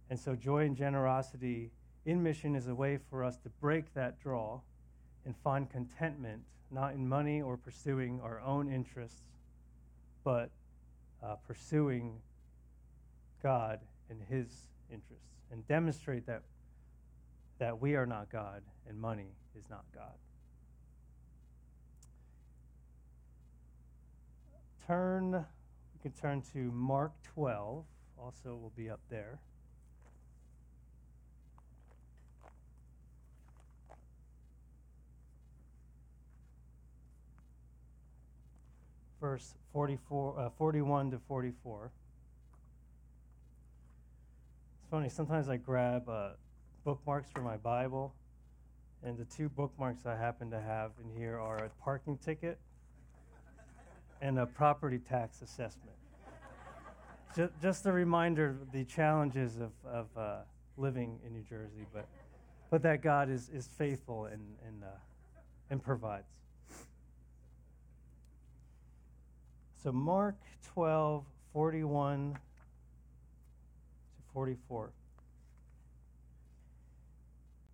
And 0.09 0.19
so, 0.19 0.35
joy 0.35 0.65
and 0.65 0.75
generosity 0.75 1.71
in 2.05 2.21
mission 2.21 2.55
is 2.55 2.67
a 2.67 2.75
way 2.75 2.99
for 3.09 3.23
us 3.23 3.37
to 3.37 3.49
break 3.61 3.93
that 3.93 4.19
draw 4.21 4.59
and 5.25 5.33
find 5.37 5.69
contentment, 5.69 6.41
not 6.69 6.93
in 6.93 7.07
money 7.07 7.41
or 7.41 7.55
pursuing 7.55 8.19
our 8.21 8.41
own 8.41 8.69
interests, 8.69 9.21
but 10.25 10.49
uh, 11.23 11.35
pursuing 11.47 12.19
God 13.41 13.79
and 14.09 14.19
His 14.29 14.47
interests, 14.91 15.29
and 15.51 15.65
demonstrate 15.67 16.25
that, 16.27 16.41
that 17.59 17.79
we 17.79 17.95
are 17.95 18.05
not 18.05 18.29
God 18.29 18.61
and 18.89 18.99
money 18.99 19.31
is 19.57 19.63
not 19.69 19.85
God. 19.95 20.11
Turn, 24.85 25.45
can 26.03 26.11
turn 26.11 26.41
to 26.51 26.69
Mark 26.73 27.13
12, 27.33 27.85
also 28.19 28.49
will 28.49 28.73
be 28.75 28.89
up 28.89 28.99
there. 29.09 29.39
verse 39.21 39.53
44, 39.71 40.37
uh, 40.37 40.49
41 40.57 41.11
to 41.11 41.17
44. 41.29 41.91
It's 44.75 44.89
funny, 44.91 45.07
sometimes 45.07 45.47
I 45.47 45.55
grab 45.55 46.09
uh, 46.09 46.31
bookmarks 46.83 47.29
for 47.31 47.39
my 47.39 47.55
Bible, 47.55 48.13
and 49.01 49.17
the 49.17 49.23
two 49.23 49.47
bookmarks 49.47 50.05
I 50.05 50.17
happen 50.17 50.51
to 50.51 50.59
have 50.59 50.91
in 51.01 51.17
here 51.17 51.39
are 51.39 51.63
a 51.63 51.69
parking 51.81 52.17
ticket 52.17 52.59
and 54.23 54.39
a 54.39 54.45
property 54.45 54.99
tax 54.99 55.41
assessment. 55.41 55.97
just, 57.35 57.51
just 57.61 57.85
a 57.85 57.91
reminder 57.91 58.51
of 58.51 58.71
the 58.71 58.85
challenges 58.85 59.57
of, 59.57 59.71
of 59.85 60.07
uh, 60.17 60.37
living 60.77 61.19
in 61.27 61.33
New 61.33 61.41
Jersey, 61.41 61.85
but, 61.93 62.07
but 62.71 62.81
that 62.83 63.01
God 63.01 63.29
is, 63.29 63.49
is 63.49 63.67
faithful 63.77 64.25
and, 64.25 64.41
and, 64.65 64.81
uh, 64.81 64.87
and 65.69 65.83
provides. 65.83 66.39
So, 69.83 69.91
Mark 69.91 70.37
12, 70.73 71.25
41 71.51 72.33
to 72.33 72.39
44. 74.33 74.89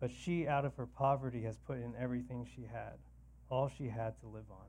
but 0.00 0.10
she 0.10 0.48
out 0.48 0.64
of 0.64 0.74
her 0.76 0.86
poverty 0.86 1.42
has 1.42 1.58
put 1.58 1.76
in 1.76 1.92
everything 1.98 2.48
she 2.56 2.62
had, 2.62 2.94
all 3.50 3.70
she 3.76 3.86
had 3.86 4.18
to 4.20 4.26
live 4.26 4.50
on. 4.50 4.66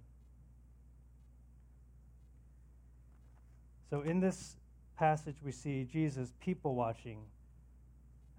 So 3.90 4.02
in 4.02 4.20
this 4.20 4.58
passage, 4.98 5.38
we 5.44 5.52
see 5.52 5.84
Jesus 5.84 6.34
people 6.42 6.76
watching 6.76 7.20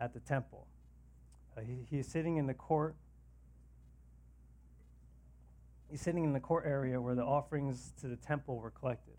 at 0.01 0.13
the 0.13 0.21
temple. 0.21 0.67
Uh, 1.57 1.63
he, 1.63 1.87
he's 1.91 2.07
sitting 2.07 2.37
in 2.37 2.47
the 2.47 2.55
court. 2.55 2.95
He's 5.91 6.01
sitting 6.01 6.25
in 6.25 6.33
the 6.33 6.41
court 6.41 6.65
area 6.67 7.01
where 7.01 7.15
the 7.15 7.25
offerings 7.25 7.93
to 8.01 8.09
the 8.09 8.17
temple 8.17 8.57
were 8.57 8.71
collected. 8.71 9.15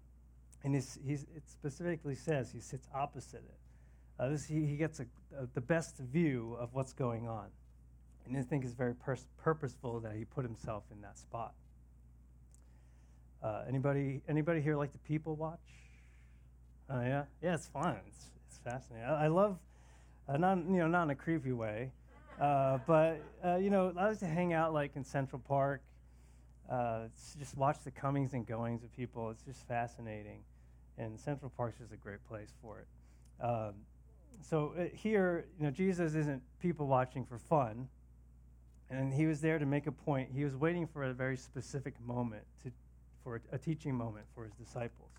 And 0.63 0.73
he's, 0.73 0.97
he's, 1.05 1.23
it 1.36 1.43
specifically 1.45 2.15
says 2.15 2.51
he 2.51 2.59
sits 2.59 2.88
opposite 2.95 3.43
it. 3.47 3.57
Uh, 4.19 4.29
this, 4.29 4.45
he, 4.45 4.65
he 4.65 4.75
gets 4.75 4.99
a, 4.99 5.05
a, 5.38 5.47
the 5.53 5.62
best 5.62 5.97
view 5.97 6.55
of 6.59 6.73
what's 6.73 6.93
going 6.93 7.27
on. 7.27 7.47
And 8.25 8.38
I 8.38 8.41
think 8.41 8.63
it's 8.63 8.73
very 8.73 8.95
pers- 8.95 9.27
purposeful 9.38 9.99
that 10.01 10.15
he 10.15 10.25
put 10.25 10.45
himself 10.45 10.83
in 10.91 11.01
that 11.01 11.17
spot. 11.17 11.53
Uh, 13.43 13.63
anybody, 13.67 14.21
anybody 14.29 14.62
here 14.62 14.77
like 14.77 14.91
to 14.93 14.97
people 14.99 15.36
watch? 15.36 15.59
Oh 16.89 17.01
yeah, 17.01 17.23
yeah, 17.41 17.53
it's 17.53 17.67
fun. 17.67 17.97
It's, 18.07 18.29
it's 18.47 18.59
fascinating. 18.59 19.07
I, 19.07 19.25
I 19.25 19.27
love, 19.27 19.57
uh, 20.29 20.38
not 20.38 20.57
you 20.57 20.77
know, 20.77 20.88
not 20.88 21.03
in 21.03 21.09
a 21.09 21.15
creepy 21.15 21.51
way, 21.51 21.91
uh, 22.39 22.77
but 22.88 23.21
uh, 23.43 23.57
you 23.57 23.69
know, 23.69 23.93
I 23.97 24.07
like 24.07 24.19
to 24.19 24.25
hang 24.25 24.53
out 24.53 24.73
like 24.73 24.95
in 24.95 25.03
Central 25.03 25.41
Park. 25.45 25.81
Uh, 26.69 27.07
just 27.38 27.57
watch 27.57 27.77
the 27.83 27.91
comings 27.91 28.33
and 28.33 28.45
goings 28.47 28.83
of 28.83 28.95
people. 28.95 29.29
It's 29.29 29.43
just 29.43 29.67
fascinating 29.67 30.43
and 30.97 31.19
Central 31.19 31.51
Park's 31.55 31.79
just 31.79 31.91
a 31.91 31.97
great 31.97 32.23
place 32.27 32.53
for 32.62 32.79
it. 32.79 32.88
Um, 33.43 33.73
so 34.41 34.73
uh, 34.77 34.86
here, 34.93 35.45
you 35.57 35.65
know, 35.65 35.71
Jesus 35.71 36.15
isn't 36.15 36.41
people 36.59 36.88
watching 36.88 37.25
for 37.25 37.38
fun, 37.38 37.88
and 38.93 39.13
he 39.13 39.25
was 39.25 39.41
there 39.41 39.60
to 39.60 39.65
make 39.65 39.88
a 39.88 39.91
point. 39.91 40.29
He 40.34 40.43
was 40.43 40.56
waiting 40.56 40.88
for 40.88 41.03
a 41.03 41.13
very 41.13 41.38
specific 41.38 41.93
moment 42.06 42.43
to, 42.63 42.71
for 43.23 43.41
a, 43.51 43.58
teaching 43.58 43.95
moment 43.95 44.25
for 44.36 44.43
his 44.43 44.53
disciples. 44.53 45.10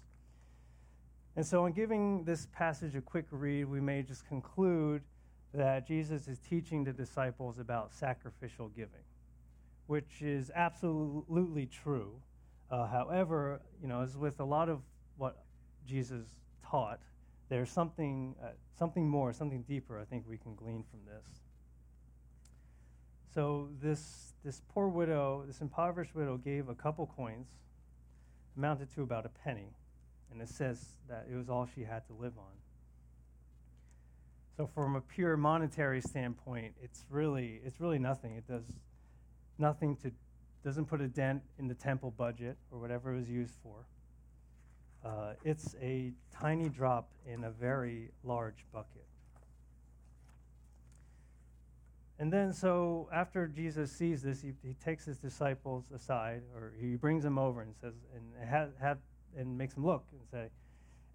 And 1.37 1.45
so, 1.45 1.67
in 1.67 1.73
giving 1.73 2.25
this 2.25 2.47
passage 2.53 2.95
a 2.95 3.01
quick 3.01 3.27
read, 3.31 3.65
we 3.65 3.81
may 3.81 4.03
just 4.03 4.27
conclude 4.29 5.03
that 5.53 5.87
Jesus 5.87 6.29
is 6.29 6.39
teaching 6.39 6.85
the 6.85 6.93
disciples 6.93 7.59
about 7.59 7.93
sacrificial 7.93 8.69
giving, 8.69 9.05
which 9.87 10.23
is 10.23 10.51
absolutely 10.55 11.67
true. 11.67 12.13
Uh, 12.71 12.87
however, 12.87 13.61
you 13.83 13.89
know, 13.89 14.03
as 14.03 14.17
with 14.17 14.41
a 14.41 14.45
lot 14.45 14.69
of 14.69 14.81
what 15.17 15.45
Jesus 15.87 16.25
taught, 16.65 17.01
there's 17.49 17.71
something, 17.71 18.35
uh, 18.43 18.49
something 18.79 19.09
more, 19.09 19.33
something 19.33 19.63
deeper 19.63 19.99
I 20.01 20.05
think 20.05 20.25
we 20.29 20.39
can 20.39 20.55
glean 20.55 20.85
from 20.91 21.01
this. 21.07 21.44
So 23.35 23.69
this, 23.83 24.33
this 24.45 24.63
poor 24.73 24.87
widow, 24.87 25.43
this 25.47 25.61
impoverished 25.61 26.15
widow, 26.15 26.37
gave 26.37 26.69
a 26.69 26.75
couple 26.75 27.11
coins, 27.17 27.49
amounted 28.57 28.95
to 28.95 29.03
about 29.03 29.27
a 29.27 29.29
penny, 29.29 29.75
and 30.31 30.41
it 30.41 30.49
says 30.49 30.81
that 31.09 31.27
it 31.31 31.35
was 31.35 31.49
all 31.49 31.69
she 31.75 31.83
had 31.83 32.07
to 32.07 32.13
live 32.13 32.35
on. 32.39 32.53
So 34.57 34.69
from 34.73 34.95
a 34.95 35.01
pure 35.01 35.37
monetary 35.37 36.01
standpoint, 36.01 36.75
it's 36.81 37.05
really, 37.11 37.61
it's 37.65 37.81
really 37.81 37.99
nothing. 37.99 38.37
It 38.37 38.47
does 38.47 38.65
nothing 39.59 39.97
to, 39.97 40.13
doesn't 40.63 40.85
put 40.85 41.01
a 41.01 41.09
dent 41.09 41.43
in 41.59 41.67
the 41.67 41.75
temple 41.75 42.13
budget 42.17 42.57
or 42.71 42.79
whatever 42.79 43.13
it 43.13 43.19
was 43.19 43.29
used 43.29 43.55
for. 43.65 43.85
Uh, 45.05 45.33
it's 45.45 45.75
a 45.83 46.13
tiny 46.33 46.69
drop 46.69 47.11
in 47.27 47.43
a 47.43 47.51
very 47.51 48.11
large 48.23 48.65
bucket. 48.73 49.07
And 52.19 52.33
then, 52.33 52.53
so 52.53 53.09
after 53.13 53.49
Jesus 53.49 53.91
sees 53.91 54.23
this, 54.23 54.41
he, 54.41 54.53
he 54.63 54.75
takes 54.75 55.05
his 55.05 55.19
disciples 55.19 55.85
aside, 55.95 56.43
or 56.55 56.73
he 56.81 56.95
brings 56.95 57.25
them 57.25 57.39
over 57.39 57.63
and 57.63 57.75
says, 57.81 57.95
and 58.15 58.49
have, 58.49 58.71
have, 58.81 58.99
and 59.37 59.59
makes 59.59 59.75
them 59.75 59.85
look 59.85 60.05
and 60.13 60.21
say, 60.31 60.49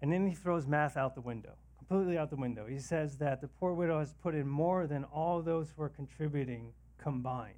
and 0.02 0.12
then 0.12 0.26
he 0.26 0.34
throws 0.34 0.66
math 0.66 0.96
out 0.96 1.14
the 1.14 1.20
window, 1.20 1.52
completely 1.78 2.18
out 2.18 2.28
the 2.28 2.36
window. 2.36 2.66
He 2.66 2.78
says 2.78 3.16
that 3.18 3.40
the 3.40 3.48
poor 3.48 3.72
widow 3.72 3.98
has 3.98 4.12
put 4.22 4.34
in 4.34 4.46
more 4.46 4.86
than 4.86 5.04
all 5.04 5.40
those 5.40 5.72
who 5.74 5.82
are 5.82 5.88
contributing 5.88 6.72
combined. 6.98 7.54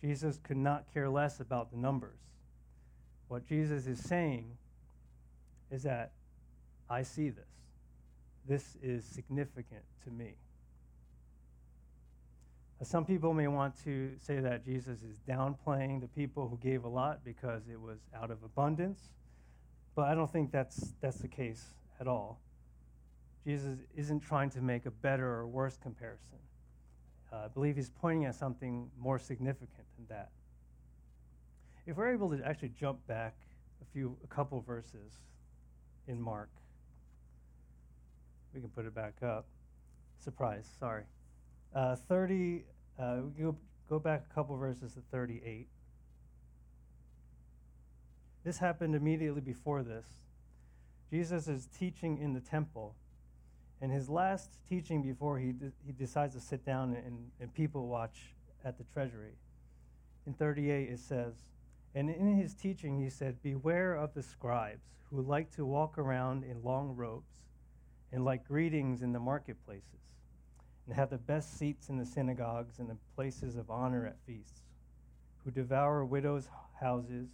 Jesus 0.00 0.38
could 0.42 0.56
not 0.56 0.84
care 0.92 1.08
less 1.08 1.40
about 1.40 1.70
the 1.70 1.76
numbers. 1.76 2.18
What 3.28 3.46
Jesus 3.46 3.86
is 3.86 4.00
saying 4.00 4.56
is 5.70 5.84
that 5.84 6.12
I 6.90 7.02
see 7.02 7.30
this. 7.30 7.44
This 8.46 8.76
is 8.82 9.04
significant 9.04 9.82
to 10.04 10.10
me. 10.10 10.34
Some 12.84 13.04
people 13.04 13.32
may 13.32 13.46
want 13.46 13.74
to 13.84 14.10
say 14.18 14.40
that 14.40 14.64
Jesus 14.64 15.02
is 15.02 15.20
downplaying 15.28 16.00
the 16.00 16.08
people 16.08 16.48
who 16.48 16.58
gave 16.58 16.84
a 16.84 16.88
lot 16.88 17.24
because 17.24 17.62
it 17.70 17.80
was 17.80 17.98
out 18.14 18.32
of 18.32 18.42
abundance, 18.42 19.00
but 19.94 20.08
I 20.08 20.14
don't 20.16 20.30
think 20.30 20.50
that's, 20.50 20.94
that's 21.00 21.18
the 21.18 21.28
case 21.28 21.64
at 22.00 22.08
all. 22.08 22.40
Jesus 23.44 23.78
isn't 23.96 24.20
trying 24.20 24.50
to 24.50 24.60
make 24.60 24.86
a 24.86 24.90
better 24.90 25.26
or 25.26 25.46
worse 25.46 25.76
comparison. 25.80 26.38
Uh, 27.32 27.44
I 27.44 27.48
believe 27.48 27.76
he's 27.76 27.90
pointing 27.90 28.24
at 28.24 28.34
something 28.34 28.90
more 28.98 29.18
significant 29.18 29.86
than 29.96 30.06
that. 30.08 30.30
If 31.86 31.96
we're 31.96 32.12
able 32.12 32.30
to 32.30 32.44
actually 32.44 32.72
jump 32.78 33.04
back 33.06 33.34
a 33.80 33.84
few, 33.92 34.16
a 34.24 34.26
couple 34.26 34.60
verses 34.60 35.20
in 36.08 36.20
Mark, 36.20 36.50
we 38.52 38.60
can 38.60 38.70
put 38.70 38.86
it 38.86 38.94
back 38.94 39.14
up. 39.22 39.46
Surprise, 40.18 40.68
sorry. 40.78 41.04
Uh, 41.74 41.96
30, 41.96 42.64
uh, 42.98 43.16
go, 43.38 43.56
go 43.88 43.98
back 43.98 44.24
a 44.30 44.34
couple 44.34 44.56
verses 44.56 44.94
to 44.94 45.00
38. 45.10 45.66
This 48.44 48.58
happened 48.58 48.94
immediately 48.94 49.40
before 49.40 49.82
this. 49.82 50.06
Jesus 51.10 51.46
is 51.46 51.68
teaching 51.78 52.18
in 52.18 52.32
the 52.32 52.40
temple, 52.40 52.94
and 53.80 53.92
his 53.92 54.08
last 54.08 54.58
teaching 54.68 55.02
before 55.02 55.38
he, 55.38 55.52
de- 55.52 55.72
he 55.84 55.92
decides 55.92 56.34
to 56.34 56.40
sit 56.40 56.64
down 56.64 56.96
and, 57.04 57.30
and 57.40 57.54
people 57.54 57.86
watch 57.86 58.34
at 58.64 58.78
the 58.78 58.84
treasury. 58.92 59.34
In 60.26 60.32
38, 60.32 60.88
it 60.88 60.98
says, 60.98 61.34
And 61.94 62.08
in 62.08 62.36
his 62.36 62.54
teaching, 62.54 63.00
he 63.00 63.10
said, 63.10 63.42
Beware 63.42 63.94
of 63.94 64.14
the 64.14 64.22
scribes 64.22 64.86
who 65.10 65.20
like 65.20 65.54
to 65.56 65.66
walk 65.66 65.98
around 65.98 66.44
in 66.44 66.62
long 66.62 66.96
robes 66.96 67.32
and 68.12 68.24
like 68.24 68.46
greetings 68.46 69.02
in 69.02 69.12
the 69.12 69.20
marketplaces 69.20 70.02
and 70.86 70.94
have 70.94 71.10
the 71.10 71.18
best 71.18 71.58
seats 71.58 71.88
in 71.88 71.96
the 71.96 72.04
synagogues 72.04 72.78
and 72.78 72.88
the 72.88 72.96
places 73.14 73.56
of 73.56 73.70
honor 73.70 74.06
at 74.06 74.16
feasts, 74.26 74.62
who 75.44 75.50
devour 75.50 76.04
widows' 76.04 76.48
houses 76.80 77.28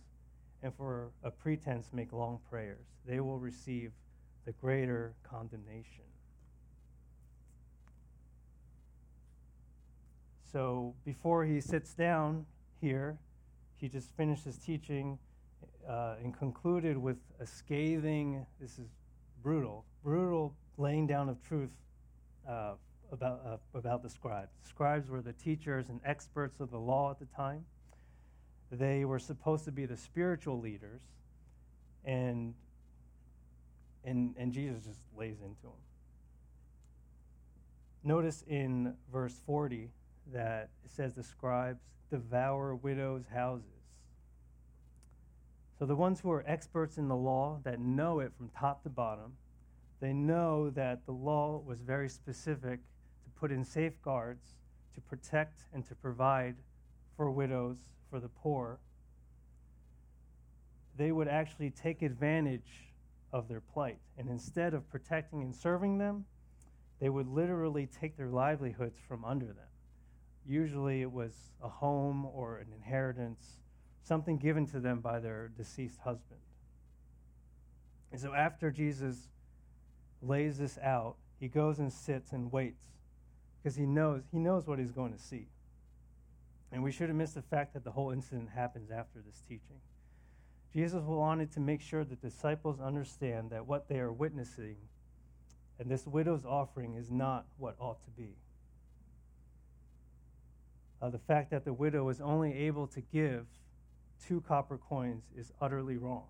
and 0.63 0.75
for 0.75 1.11
a 1.23 1.31
pretense 1.31 1.91
make 1.93 2.13
long 2.13 2.41
prayers. 2.51 2.87
They 3.07 3.21
will 3.21 3.39
receive 3.39 3.93
the 4.45 4.53
greater 4.53 5.15
condemnation. 5.23 6.05
So 10.51 10.95
before 11.05 11.45
he 11.45 11.61
sits 11.61 11.95
down 11.95 12.47
here, 12.81 13.19
he 13.77 13.89
just 13.89 14.11
finished 14.17 14.45
his 14.45 14.57
teaching 14.57 15.19
uh, 15.89 16.17
and 16.23 16.37
concluded 16.37 16.97
with 16.97 17.19
a 17.41 17.47
scathing, 17.47 18.45
this 18.61 18.79
is 18.79 18.89
brutal, 19.43 19.85
brutal 20.03 20.55
laying 20.77 21.07
down 21.07 21.29
of 21.29 21.43
truth 21.43 21.75
uh, 22.49 22.73
about, 23.13 23.41
uh, 23.47 23.79
about 23.79 24.03
the 24.03 24.11
scribes. 24.11 24.53
Scribes 24.65 25.11
were 25.11 25.21
the 25.21 25.33
teachers 25.33 25.89
and 25.89 26.01
experts 26.05 26.61
of 26.61 26.71
the 26.71 26.79
law 26.79 27.11
at 27.11 27.19
the 27.19 27.27
time. 27.27 27.65
They 28.71 29.05
were 29.05 29.19
supposed 29.19 29.65
to 29.65 29.73
be 29.73 29.87
the 29.87 29.97
spiritual 29.97 30.61
leaders, 30.61 31.01
and, 32.05 32.55
and, 34.05 34.35
and 34.37 34.53
Jesus 34.53 34.85
just 34.85 35.01
lays 35.17 35.41
into 35.41 35.63
them. 35.63 35.73
Notice 38.05 38.45
in 38.47 38.95
verse 39.11 39.35
40 39.47 39.91
that 40.33 40.71
it 40.85 40.91
says 40.91 41.15
the 41.15 41.23
scribes 41.23 41.81
devour 42.11 42.75
widows' 42.75 43.25
houses. 43.33 43.65
So 45.79 45.87
the 45.87 45.95
ones 45.95 46.21
who 46.21 46.31
are 46.31 46.45
experts 46.47 46.99
in 46.99 47.09
the 47.09 47.17
law 47.17 47.61
that 47.65 47.81
know 47.81 48.21
it 48.21 48.33
from 48.37 48.49
top 48.49 48.83
to 48.83 48.89
bottom, 48.89 49.33
they 50.01 50.13
know 50.13 50.71
that 50.71 51.07
the 51.07 51.13
law 51.13 51.63
was 51.65 51.81
very 51.81 52.09
specific 52.09 52.81
put 53.39 53.53
in 53.53 53.65
safeguards 53.65 54.45
to 54.95 55.01
protect 55.01 55.63
and 55.73 55.87
to 55.87 55.95
provide 55.95 56.57
for 57.17 57.31
widows, 57.31 57.79
for 58.11 58.21
the 58.21 58.29
poor, 58.29 58.79
they 60.97 61.13
would 61.13 61.29
actually 61.29 61.71
take 61.71 62.03
advantage 62.03 62.93
of 63.33 63.49
their 63.49 63.61
plight. 63.61 63.99
And 64.17 64.29
instead 64.29 64.75
of 64.75 64.89
protecting 64.91 65.43
and 65.43 65.55
serving 65.55 65.99
them, 65.99 66.25
they 67.01 67.09
would 67.09 67.29
literally 67.29 67.87
take 67.87 68.17
their 68.17 68.29
livelihoods 68.29 68.99
from 69.07 69.25
under 69.25 69.47
them. 69.47 69.69
Usually 70.47 71.03
it 71.03 71.13
was 71.13 71.35
a 71.63 71.69
home 71.69 72.27
or 72.27 72.59
an 72.59 72.69
inheritance, 72.75 73.59
something 74.03 74.39
given 74.39 74.67
to 74.69 74.81
them 74.81 75.01
by 75.01 75.21
their 75.21 75.51
deceased 75.57 76.01
husband. 76.01 76.41
And 78.11 78.21
so 78.21 78.35
after 78.35 78.71
Jesus 78.71 79.29
lays 80.23 80.59
this 80.59 80.79
out, 80.79 81.17
he 81.39 81.47
goes 81.47 81.79
and 81.79 81.93
sits 81.93 82.33
and 82.33 82.51
waits 82.51 82.83
because 83.69 83.77
he 83.77 83.85
knows 83.85 84.23
he 84.33 84.39
knows 84.39 84.67
what 84.67 84.79
he's 84.79 84.93
going 84.93 85.13
to 85.13 85.19
see. 85.19 85.47
And 86.73 86.83
we 86.83 86.91
shouldn't 86.91 87.19
miss 87.19 87.33
the 87.33 87.43
fact 87.43 87.75
that 87.75 87.85
the 87.85 87.91
whole 87.91 88.13
incident 88.13 88.49
happens 88.55 88.91
after 88.91 89.21
this 89.21 89.43
teaching. 89.47 89.81
Jesus 90.73 91.03
wanted 91.03 91.53
to 91.53 91.61
make 91.61 91.83
sure 91.83 92.03
the 92.03 92.17
disciples 92.17 92.81
understand 92.81 93.51
that 93.51 93.67
what 93.67 93.87
they 93.87 93.99
are 93.99 94.11
witnessing 94.11 94.77
and 95.79 95.91
this 95.91 96.07
widow's 96.07 96.47
offering 96.47 96.95
is 96.95 97.11
not 97.11 97.45
what 97.59 97.77
ought 97.79 98.03
to 98.05 98.11
be. 98.11 98.37
Uh, 101.03 101.11
the 101.11 101.19
fact 101.19 101.51
that 101.51 101.67
the 101.67 101.73
widow 101.75 102.05
was 102.05 102.23
only 102.23 102.55
able 102.55 102.87
to 102.87 103.03
give 103.03 103.45
two 104.27 104.41
copper 104.49 104.79
coins 104.79 105.25
is 105.37 105.53
utterly 105.61 105.99
wrong. 105.99 106.25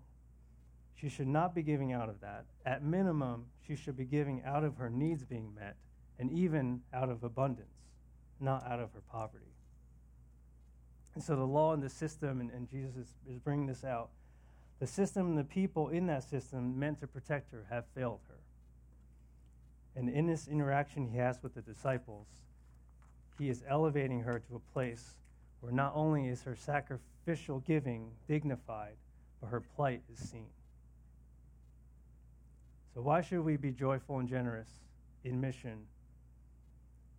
She 0.95 1.07
should 1.07 1.27
not 1.27 1.55
be 1.55 1.63
giving 1.63 1.93
out 1.93 2.09
of 2.09 2.19
that. 2.19 2.47
At 2.65 2.83
minimum, 2.83 3.45
she 3.65 3.77
should 3.77 3.95
be 3.95 4.03
giving 4.03 4.43
out 4.45 4.65
of 4.65 4.75
her 4.75 4.89
needs 4.89 5.23
being 5.23 5.55
met 5.55 5.77
and 6.19 6.31
even 6.31 6.81
out 6.93 7.09
of 7.09 7.23
abundance, 7.23 7.67
not 8.39 8.65
out 8.67 8.79
of 8.79 8.91
her 8.93 9.01
poverty. 9.11 9.45
And 11.15 11.23
so 11.23 11.35
the 11.35 11.45
law 11.45 11.73
and 11.73 11.81
the 11.81 11.89
system, 11.89 12.39
and, 12.41 12.51
and 12.51 12.69
Jesus 12.69 12.95
is, 12.95 13.13
is 13.29 13.39
bringing 13.39 13.65
this 13.65 13.83
out, 13.83 14.09
the 14.79 14.87
system 14.87 15.27
and 15.27 15.37
the 15.37 15.43
people 15.43 15.89
in 15.89 16.07
that 16.07 16.23
system 16.23 16.77
meant 16.77 16.99
to 17.01 17.07
protect 17.07 17.51
her 17.51 17.65
have 17.69 17.85
failed 17.95 18.19
her. 18.27 18.35
And 19.95 20.09
in 20.09 20.27
this 20.27 20.47
interaction 20.47 21.07
he 21.07 21.17
has 21.17 21.41
with 21.41 21.55
the 21.55 21.61
disciples, 21.61 22.27
he 23.37 23.49
is 23.49 23.63
elevating 23.67 24.21
her 24.21 24.39
to 24.39 24.55
a 24.55 24.73
place 24.73 25.17
where 25.61 25.71
not 25.71 25.93
only 25.95 26.27
is 26.27 26.43
her 26.43 26.55
sacrificial 26.55 27.59
giving 27.59 28.11
dignified, 28.27 28.95
but 29.41 29.47
her 29.47 29.61
plight 29.61 30.01
is 30.13 30.19
seen. 30.29 30.47
So, 32.93 33.01
why 33.01 33.21
should 33.21 33.41
we 33.41 33.55
be 33.55 33.71
joyful 33.71 34.19
and 34.19 34.27
generous 34.27 34.69
in 35.23 35.39
mission 35.39 35.79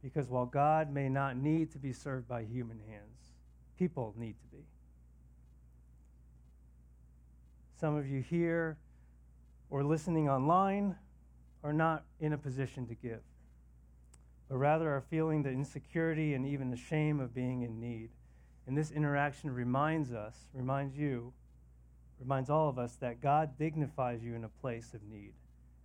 because 0.02 0.28
while 0.28 0.46
God 0.46 0.92
may 0.92 1.08
not 1.08 1.36
need 1.36 1.70
to 1.72 1.78
be 1.78 1.92
served 1.92 2.26
by 2.26 2.44
human 2.44 2.78
hands, 2.88 3.32
people 3.79 4.14
need 4.16 4.37
to 4.38 4.46
be. 4.56 4.64
Some 7.79 7.96
of 7.96 8.06
you 8.06 8.20
here 8.20 8.77
or 9.70 9.85
listening 9.85 10.29
online 10.29 10.96
are 11.62 11.72
not 11.72 12.04
in 12.20 12.33
a 12.33 12.38
position 12.38 12.87
to 12.87 12.94
give, 12.94 13.20
but 14.48 14.56
rather 14.56 14.90
are 14.90 15.02
feeling 15.02 15.42
the 15.42 15.50
insecurity 15.50 16.35
and 16.35 16.46
even 16.46 16.70
the 16.70 16.77
shame 16.77 17.20
of 17.20 17.35
being 17.35 17.62
in 17.62 17.81
need. 17.81 18.10
And 18.66 18.77
this 18.77 18.90
interaction 18.90 19.50
reminds 19.50 20.12
us, 20.12 20.37
reminds 20.52 20.96
you, 20.96 21.33
reminds 22.18 22.50
all 22.50 22.68
of 22.68 22.79
us 22.79 22.96
that 22.96 23.20
God 23.20 23.56
dignifies 23.58 24.22
you 24.22 24.35
in 24.35 24.44
a 24.44 24.48
place 24.48 24.92
of 24.94 25.02
need 25.02 25.33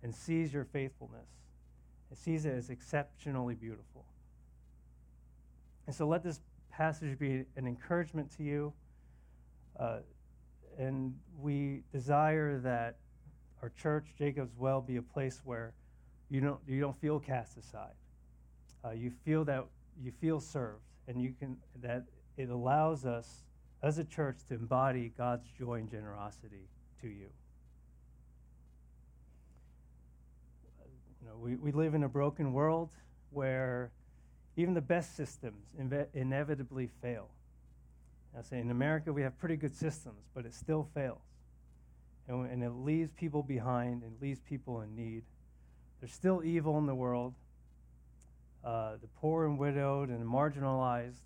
and 0.02 0.14
sees 0.14 0.52
your 0.52 0.64
faithfulness 0.64 1.28
and 2.10 2.18
sees 2.18 2.44
it 2.44 2.54
as 2.54 2.70
exceptionally 2.70 3.54
beautiful. 3.54 4.04
And 5.86 5.94
so 5.94 6.06
let 6.06 6.22
this 6.22 6.40
passage 6.70 7.18
be 7.18 7.44
an 7.56 7.66
encouragement 7.66 8.30
to 8.36 8.42
you. 8.42 8.72
Uh, 9.78 9.98
and 10.78 11.14
we 11.38 11.82
desire 11.92 12.58
that 12.58 12.96
our 13.62 13.70
church, 13.70 14.14
Jacob's 14.18 14.56
Well, 14.56 14.80
be 14.80 14.96
a 14.96 15.02
place 15.02 15.40
where 15.44 15.72
you 16.28 16.40
don't, 16.40 16.60
you 16.66 16.80
don't 16.80 16.96
feel 16.96 17.18
cast 17.18 17.56
aside. 17.56 17.94
Uh, 18.84 18.90
you 18.90 19.10
feel 19.24 19.44
that 19.44 19.64
you 20.02 20.12
feel 20.20 20.40
served, 20.40 20.82
and 21.08 21.20
you 21.20 21.32
can 21.38 21.56
that 21.80 22.04
it 22.36 22.50
allows 22.50 23.06
us 23.06 23.44
as 23.82 23.98
a 23.98 24.04
church 24.04 24.38
to 24.48 24.54
embody 24.54 25.12
God's 25.16 25.46
joy 25.58 25.74
and 25.74 25.90
generosity 25.90 26.68
to 27.00 27.08
you. 27.08 27.28
Know, 31.26 31.36
we, 31.40 31.56
we 31.56 31.72
live 31.72 31.94
in 31.94 32.04
a 32.04 32.08
broken 32.08 32.52
world 32.52 32.88
where 33.30 33.90
even 34.56 34.74
the 34.74 34.80
best 34.80 35.16
systems 35.16 35.74
inve- 35.80 36.06
inevitably 36.14 36.88
fail. 37.02 37.28
I 38.38 38.42
say 38.42 38.60
in 38.60 38.70
America 38.70 39.12
we 39.12 39.22
have 39.22 39.36
pretty 39.38 39.56
good 39.56 39.74
systems, 39.74 40.22
but 40.34 40.46
it 40.46 40.54
still 40.54 40.88
fails. 40.94 41.20
And, 42.28 42.50
and 42.50 42.62
it 42.62 42.70
leaves 42.70 43.10
people 43.12 43.42
behind 43.42 44.02
and 44.02 44.12
leaves 44.20 44.40
people 44.40 44.82
in 44.82 44.94
need. 44.94 45.22
There's 46.00 46.12
still 46.12 46.42
evil 46.44 46.78
in 46.78 46.86
the 46.86 46.94
world. 46.94 47.34
Uh, 48.64 48.92
the 49.00 49.08
poor 49.20 49.46
and 49.46 49.58
widowed 49.58 50.10
and 50.10 50.24
marginalized 50.24 51.22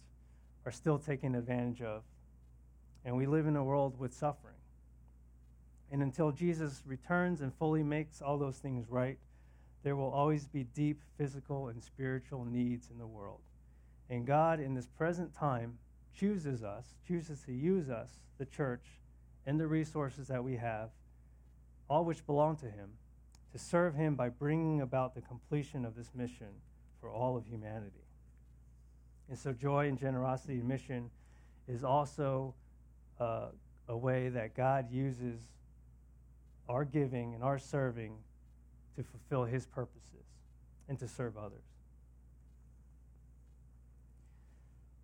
are 0.65 0.73
still 0.73 0.99
taken 0.99 1.35
advantage 1.35 1.83
of. 1.83 2.03
And 3.05 3.17
we 3.17 3.27
live 3.27 3.47
in 3.47 3.57
a 3.57 3.65
world 3.65 3.99
with 3.99 4.15
suffering. 4.15 4.55
And 5.91 6.03
until 6.03 6.31
Jesus 6.31 6.83
returns 6.87 7.41
and 7.41 7.53
fully 7.55 7.83
makes 7.83 8.23
all 8.23 8.39
those 8.39 8.57
things 8.59 8.89
right, 8.89 9.19
there 9.83 9.97
will 9.97 10.11
always 10.11 10.47
be 10.47 10.65
deep 10.65 11.01
physical 11.17 11.69
and 11.69 11.83
spiritual 11.83 12.45
needs 12.45 12.91
in 12.91 12.99
the 12.99 13.07
world. 13.07 13.41
And 14.09 14.27
God, 14.27 14.61
in 14.61 14.75
this 14.75 14.87
present 14.87 15.35
time, 15.35 15.79
chooses 16.15 16.63
us, 16.63 16.95
chooses 17.07 17.41
to 17.43 17.53
use 17.53 17.89
us, 17.89 18.11
the 18.39 18.45
church, 18.45 18.85
and 19.47 19.59
the 19.59 19.67
resources 19.67 20.29
that 20.29 20.43
we 20.43 20.57
have, 20.57 20.91
all 21.89 22.05
which 22.05 22.27
belong 22.27 22.57
to 22.57 22.67
Him, 22.67 22.91
to 23.53 23.59
serve 23.59 23.95
Him 23.95 24.15
by 24.15 24.29
bringing 24.29 24.81
about 24.81 25.15
the 25.15 25.21
completion 25.21 25.85
of 25.85 25.97
this 25.97 26.11
mission 26.15 26.49
for 27.01 27.11
all 27.11 27.37
of 27.37 27.47
humanity. 27.47 28.05
And 29.29 29.39
so, 29.39 29.53
joy 29.53 29.89
and 29.89 29.99
generosity 29.99 30.55
and 30.55 30.69
mission 30.69 31.11
is 31.69 31.85
also 31.85 32.55
uh, 33.19 33.47
a 33.89 33.97
way 33.97 34.29
that 34.29 34.55
God 34.55 34.91
uses 34.91 35.41
our 36.69 36.85
giving 36.85 37.35
and 37.35 37.43
our 37.43 37.59
serving 37.59 38.17
to 39.01 39.09
fulfill 39.09 39.45
His 39.45 39.67
purposes 39.67 40.27
and 40.89 40.99
to 40.99 41.09
serve 41.09 41.37
others. 41.37 41.65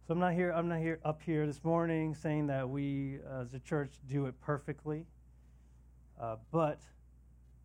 So 0.06 0.12
I'm 0.12 0.20
not 0.20 0.34
here. 0.34 0.52
I'm 0.52 0.68
not 0.68 0.78
here 0.78 1.00
up 1.04 1.20
here 1.22 1.46
this 1.46 1.64
morning 1.64 2.14
saying 2.14 2.46
that 2.48 2.68
we, 2.68 3.18
uh, 3.28 3.40
as 3.40 3.54
a 3.54 3.58
church, 3.58 3.90
do 4.08 4.26
it 4.26 4.40
perfectly, 4.40 5.04
uh, 6.20 6.36
but 6.52 6.80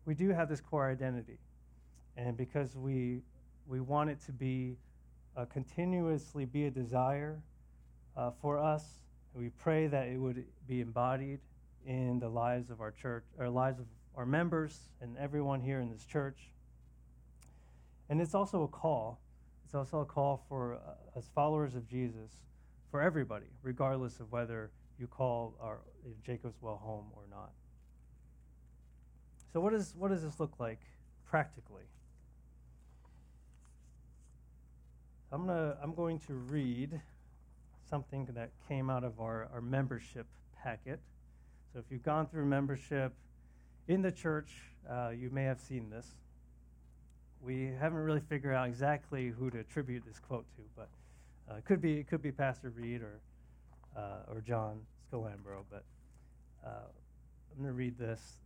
we 0.06 0.14
do 0.14 0.30
have 0.30 0.48
this 0.48 0.60
core 0.60 0.90
identity, 0.90 1.38
and 2.16 2.36
because 2.36 2.74
we 2.76 3.22
we 3.68 3.80
want 3.80 4.10
it 4.10 4.18
to 4.26 4.32
be 4.32 4.76
uh, 5.36 5.44
continuously 5.44 6.44
be 6.44 6.66
a 6.66 6.70
desire 6.70 7.40
uh, 8.16 8.30
for 8.40 8.58
us, 8.58 8.84
we 9.34 9.50
pray 9.50 9.86
that 9.86 10.08
it 10.08 10.18
would 10.18 10.44
be 10.66 10.80
embodied 10.80 11.38
in 11.86 12.18
the 12.18 12.28
lives 12.28 12.70
of 12.70 12.80
our 12.80 12.90
church, 12.90 13.24
our 13.38 13.48
lives 13.48 13.78
of 13.78 13.86
our 14.16 14.26
members, 14.26 14.78
and 15.00 15.16
everyone 15.18 15.60
here 15.60 15.80
in 15.80 15.90
this 15.90 16.04
church. 16.04 16.50
And 18.08 18.20
it's 18.20 18.34
also 18.34 18.62
a 18.62 18.68
call. 18.68 19.20
It's 19.64 19.74
also 19.74 20.00
a 20.00 20.04
call 20.04 20.44
for, 20.48 20.74
uh, 20.74 21.18
as 21.18 21.28
followers 21.34 21.74
of 21.74 21.88
Jesus, 21.88 22.30
for 22.90 23.00
everybody, 23.00 23.46
regardless 23.62 24.20
of 24.20 24.30
whether 24.30 24.70
you 24.98 25.06
call 25.06 25.54
our 25.60 25.78
Jacob's 26.24 26.60
Well 26.60 26.76
home 26.76 27.06
or 27.16 27.22
not. 27.30 27.52
So, 29.52 29.60
what, 29.60 29.74
is, 29.74 29.94
what 29.96 30.10
does 30.10 30.22
this 30.22 30.38
look 30.38 30.60
like 30.60 30.80
practically? 31.26 31.84
I'm, 35.30 35.46
gonna, 35.46 35.76
I'm 35.82 35.94
going 35.94 36.18
to 36.20 36.34
read 36.34 37.00
something 37.88 38.28
that 38.34 38.50
came 38.68 38.90
out 38.90 39.04
of 39.04 39.20
our, 39.20 39.48
our 39.52 39.62
membership 39.62 40.26
packet. 40.62 41.00
So, 41.72 41.78
if 41.78 41.86
you've 41.90 42.02
gone 42.02 42.26
through 42.26 42.44
membership 42.44 43.14
in 43.92 44.00
the 44.00 44.10
church, 44.10 44.50
uh, 44.90 45.10
you 45.10 45.28
may 45.30 45.44
have 45.44 45.60
seen 45.60 45.90
this. 45.90 46.06
We 47.42 47.72
haven't 47.78 47.98
really 47.98 48.20
figured 48.20 48.54
out 48.54 48.66
exactly 48.66 49.28
who 49.28 49.50
to 49.50 49.58
attribute 49.58 50.04
this 50.06 50.18
quote 50.18 50.46
to, 50.56 50.62
but 50.74 50.88
uh, 51.50 51.56
it 51.56 51.66
could 51.66 51.82
be 51.82 51.98
it 51.98 52.08
could 52.08 52.22
be 52.22 52.32
Pastor 52.32 52.70
Reed 52.70 53.02
or 53.02 53.20
uh, 53.94 54.30
or 54.32 54.40
John 54.40 54.80
Scalambro. 55.10 55.64
But 55.70 55.84
uh, 56.64 56.68
I'm 57.50 57.58
going 57.58 57.68
to 57.68 57.72
read 57.72 57.98
this. 57.98 58.38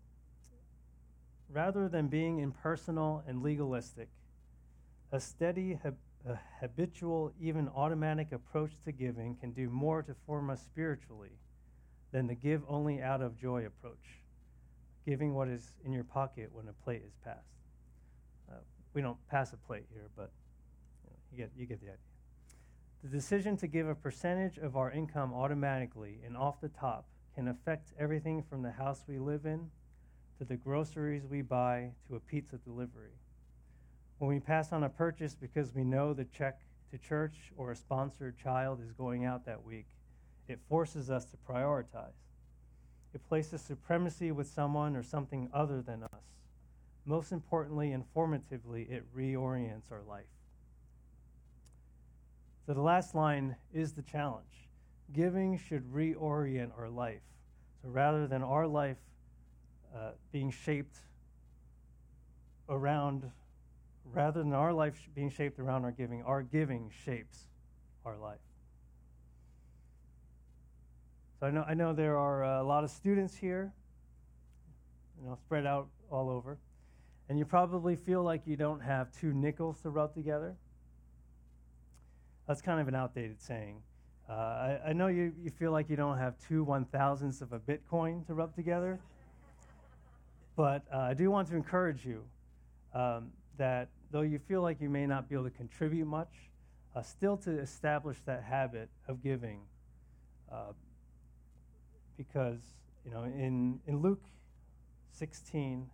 Rather 1.49 1.89
than 1.89 2.09
being 2.09 2.41
impersonal 2.41 3.23
and 3.29 3.41
legalistic, 3.41 4.09
a 5.13 5.21
steady, 5.21 5.79
hab- 5.81 5.95
a 6.29 6.37
habitual, 6.61 7.33
even 7.41 7.69
automatic 7.69 8.33
approach 8.33 8.73
to 8.85 8.91
giving 8.91 9.37
can 9.37 9.53
do 9.53 9.71
more 9.71 10.03
to 10.03 10.15
form 10.27 10.51
us 10.51 10.61
spiritually 10.61 11.39
than 12.11 12.27
the 12.27 12.35
give 12.35 12.63
only 12.69 13.01
out 13.01 13.23
of 13.23 13.39
joy 13.39 13.65
approach, 13.65 14.26
giving 15.07 15.35
what 15.35 15.49
is 15.49 15.77
in 15.85 15.93
your 15.93 16.05
pocket 16.05 16.51
when 16.53 16.67
a 16.69 16.73
plate 16.85 17.03
is 17.07 17.15
passed. 17.25 17.55
Uh, 18.51 18.57
we 18.93 19.01
don't 19.01 19.17
pass 19.29 19.53
a 19.53 19.57
plate 19.57 19.85
here, 19.93 20.09
but 20.17 20.33
you, 21.05 21.11
know, 21.11 21.17
you, 21.31 21.39
get, 21.39 21.51
you 21.57 21.67
get 21.67 21.81
the 21.81 21.87
idea. 21.87 21.99
The 23.05 23.09
decision 23.09 23.57
to 23.59 23.69
give 23.69 23.87
a 23.87 23.95
percentage 23.95 24.59
of 24.59 24.77
our 24.77 24.91
income 24.91 25.33
automatically 25.33 26.19
and 26.27 26.37
off 26.37 26.61
the 26.61 26.71
top 26.71 27.07
can 27.37 27.49
affect 27.49 27.93
everything 28.01 28.43
from 28.43 28.63
the 28.63 28.73
house 28.73 29.05
we 29.07 29.19
live 29.19 29.47
in 29.47 29.71
to 30.39 30.45
the 30.45 30.57
groceries 30.57 31.25
we 31.25 31.41
buy 31.41 31.91
to 32.09 32.17
a 32.17 32.21
pizza 32.21 32.57
delivery. 32.57 33.13
When 34.19 34.29
we 34.29 34.41
pass 34.41 34.73
on 34.73 34.83
a 34.83 34.89
purchase 34.89 35.35
because 35.35 35.75
we 35.75 35.85
know 35.85 36.15
the 36.15 36.25
check 36.25 36.61
to 36.91 36.99
church 36.99 37.53
or 37.57 37.71
a 37.71 37.77
sponsored 37.77 38.39
child 38.39 38.81
is 38.83 38.93
going 38.93 39.25
out 39.25 39.45
that 39.47 39.63
week, 39.63 39.87
it 40.49 40.59
forces 40.69 41.11
us 41.11 41.25
to 41.27 41.37
prioritize. 41.49 42.26
It 43.17 43.27
places 43.31 43.63
supremacy 43.63 44.31
with 44.31 44.47
someone 44.47 44.95
or 44.95 45.03
something 45.03 45.49
other 45.55 45.81
than 45.81 46.03
us. 46.03 46.21
Most 47.07 47.33
importantly, 47.33 47.97
informatively, 47.97 48.91
it 48.91 49.05
reorients 49.17 49.91
our 49.91 50.03
life. 50.07 50.27
So 52.67 52.75
the 52.75 52.83
last 52.83 53.15
line 53.15 53.57
is 53.73 53.95
the 53.95 54.03
challenge. 54.03 54.69
Giving 55.15 55.57
should 55.57 55.91
reorient 55.91 56.73
our 56.77 56.91
life. 56.91 57.23
So 57.81 57.89
rather 57.89 58.27
than 58.27 58.43
our 58.43 58.67
life 58.67 58.99
uh, 59.97 60.11
being 60.31 60.51
shaped 60.51 60.99
around, 62.69 63.31
rather 64.13 64.43
than 64.43 64.53
our 64.53 64.75
life 64.75 65.09
being 65.15 65.31
shaped 65.31 65.59
around 65.59 65.87
our 65.87 65.91
giving, 65.91 66.23
our 66.23 66.43
giving 66.43 66.91
shapes 67.03 67.45
our 68.05 68.19
life. 68.19 68.41
So 71.39 71.47
I 71.47 71.51
know, 71.51 71.65
I 71.69 71.75
know 71.75 71.93
there 71.93 72.17
are 72.17 72.45
a 72.45 72.63
lot 72.63 72.83
of 72.83 72.91
students 72.91 73.37
here, 73.37 73.71
you 75.21 75.29
know, 75.29 75.35
spread 75.35 75.67
out 75.67 75.89
all 76.11 76.31
over, 76.31 76.57
and 77.29 77.39
you 77.39 77.45
probably 77.45 77.95
feel 77.95 78.23
like 78.23 78.47
you 78.47 78.57
don't 78.57 78.81
have 78.81 79.13
two 79.13 79.35
nickels 79.35 79.81
to 79.83 79.91
rub 79.91 80.15
together. 80.15 80.57
That's 82.49 82.63
kind 82.63 82.81
of 82.81 82.89
an 82.89 82.95
outdated 82.95 83.43
saying. 83.43 83.83
Uh, 84.31 84.33
I, 84.33 84.81
I, 84.87 84.93
know 84.95 85.09
you, 85.09 85.33
you 85.43 85.51
feel 85.51 85.73
like 85.73 85.91
you 85.91 85.97
don't 85.97 86.17
have 86.17 86.35
two 86.49 86.65
one 86.65 86.87
thousandths 86.87 87.43
of 87.43 87.53
a 87.53 87.59
Bitcoin 87.59 88.27
to 88.29 88.35
rub 88.35 88.55
together, 88.55 88.99
but 90.57 90.85
uh, 90.93 90.99
I 90.99 91.15
do 91.15 91.31
want 91.31 91.49
to 91.49 91.57
encourage 91.57 92.07
you 92.07 92.25
um, 92.95 93.31
that 93.59 93.89
though 94.11 94.23
you 94.23 94.39
feel 94.39 94.63
like 94.63 94.81
you 94.81 94.89
may 94.89 95.07
not 95.07 95.29
be 95.29 95.35
able 95.35 95.45
to 95.45 95.51
contribute 95.51 96.07
much, 96.07 96.33
uh, 96.95 97.03
still 97.03 97.37
to 97.37 97.59
establish 97.59 98.17
that 98.25 98.43
habit 98.43 98.89
of 99.07 99.23
giving. 99.23 99.61
Because, 102.17 102.61
you 103.05 103.11
know, 103.11 103.25
in, 103.25 103.81
in 103.87 104.01
Luke 104.01 104.25
16, 105.13 105.89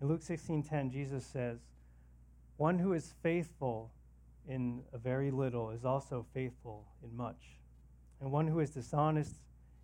in 0.00 0.08
Luke 0.08 0.22
16:10, 0.22 0.90
Jesus 0.90 1.26
says, 1.26 1.58
"One 2.56 2.78
who 2.78 2.94
is 2.94 3.12
faithful 3.22 3.90
in 4.50 4.82
a 4.92 4.98
very 4.98 5.30
little 5.30 5.70
is 5.70 5.84
also 5.84 6.26
faithful 6.34 6.84
in 7.02 7.16
much. 7.16 7.58
And 8.20 8.32
one 8.32 8.46
who 8.46 8.60
is 8.60 8.70
dishonest 8.70 9.36